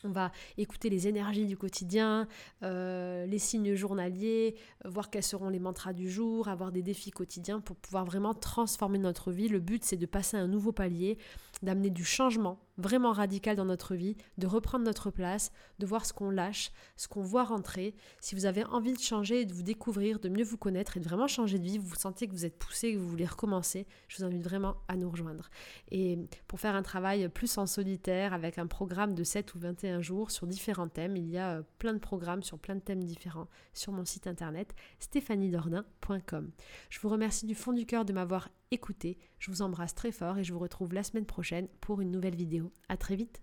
On 0.04 0.10
va 0.12 0.32
écouter 0.58 0.90
les 0.90 1.08
énergies 1.08 1.46
du 1.46 1.58
quotidien, 1.58 2.28
euh, 2.64 3.26
les 3.26 3.40
signes 3.40 3.76
journaliers, 3.76 4.56
euh, 4.86 4.90
voir 4.90 5.10
quels 5.10 5.24
seront 5.24 5.50
les 5.50 5.60
mantras 5.60 5.94
du 5.94 6.10
jour, 6.10 6.48
avoir 6.48 6.72
des 6.72 6.82
défis 6.82 7.12
quotidiens 7.12 7.60
pour 7.60 7.76
pouvoir 7.76 8.06
vraiment 8.06 8.34
transformer 8.34 8.98
notre 8.98 9.32
vie. 9.32 9.50
Le 9.50 9.60
but, 9.60 9.84
c'est 9.84 9.98
de 9.98 10.06
passer 10.06 10.38
à 10.38 10.40
un 10.40 10.48
nouveau 10.48 10.72
palier, 10.72 11.18
d'amener 11.64 11.90
du 11.90 12.06
changement 12.06 12.60
vraiment 12.80 13.12
radical 13.12 13.56
dans 13.56 13.66
notre 13.66 13.96
vie, 13.96 14.16
de 14.38 14.48
reprendre 14.48 14.86
notre 14.86 15.12
place, 15.12 15.52
de 15.80 15.86
voir 15.86 16.06
ce 16.06 16.14
qu'on 16.14 16.30
lâche, 16.30 16.72
ce 16.96 17.08
qu'on 17.08 17.22
voit 17.22 17.44
rentrer. 17.44 17.94
Si 18.20 18.36
vous 18.36 18.46
avez 18.46 18.64
envie 18.64 18.94
de 18.94 19.00
changer 19.00 19.42
et 19.42 19.46
de 19.46 19.54
vous 19.54 19.64
découvrir, 19.64 20.20
de 20.20 20.30
mieux 20.30 20.44
vous 20.44 20.58
connaître 20.58 20.98
et 20.98 21.00
de 21.00 21.06
vraiment 21.06 21.28
changer 21.28 21.60
de 21.60 21.64
vie, 21.64 21.78
vous 21.78 21.96
sentez 21.96 22.28
que 22.28 22.34
vous 22.34 22.46
êtes 22.46 22.58
poussé, 22.58 22.94
que 22.94 22.98
vous 22.98 23.08
voulez 23.08 23.26
recommencer, 23.26 23.86
je 24.08 24.18
vous 24.18 24.24
invite 24.24 24.44
vraiment 24.44 24.78
à 24.88 24.96
nous 24.96 25.10
rejoindre. 25.10 25.50
Et 25.92 26.18
pour 26.48 26.60
faire 26.60 26.76
un 26.76 26.84
travail 26.84 27.28
plus 27.30 27.58
en 27.58 27.66
solitaire 27.66 28.34
avec 28.34 28.58
un 28.58 28.68
programme 28.68 29.14
de 29.14 29.24
7 29.24 29.54
ou 29.56 29.60
21 29.60 30.02
jours 30.02 30.32
sur 30.32 30.48
différents 30.48 30.88
thèmes, 30.88 31.16
il 31.18 31.30
y 31.30 31.38
a 31.38 31.58
euh, 31.58 31.62
plein 31.78 31.94
de 31.94 32.00
programmes 32.00 32.44
sur 32.44 32.58
plein 32.58 32.76
de 32.76 32.82
thèmes 32.82 33.04
différents 33.04 33.48
sur 33.74 33.92
mon 33.92 34.06
site 34.06 34.28
internet 34.28 34.74
stéphaniedordin.com. 35.00 36.52
Je 36.90 37.00
vous 37.00 37.10
remercie 37.10 37.46
du 37.46 37.56
fond 37.56 37.74
du 37.74 37.86
cœur 37.86 38.06
de 38.06 38.14
m'avoir 38.14 38.50
écouté. 38.72 39.18
Je 39.40 39.50
vous 39.52 39.62
embrasse 39.62 39.96
très 39.96 40.12
fort 40.12 40.38
et 40.38 40.44
je 40.44 40.54
vous 40.54 40.60
retrouve 40.60 40.94
la 40.94 41.04
semaine 41.04 41.26
prochaine 41.26 41.68
pour 41.82 42.02
une 42.02 42.12
nouvelle 42.12 42.36
vidéo. 42.36 42.72
À 42.88 42.98
très 42.98 43.16
vite. 43.16 43.42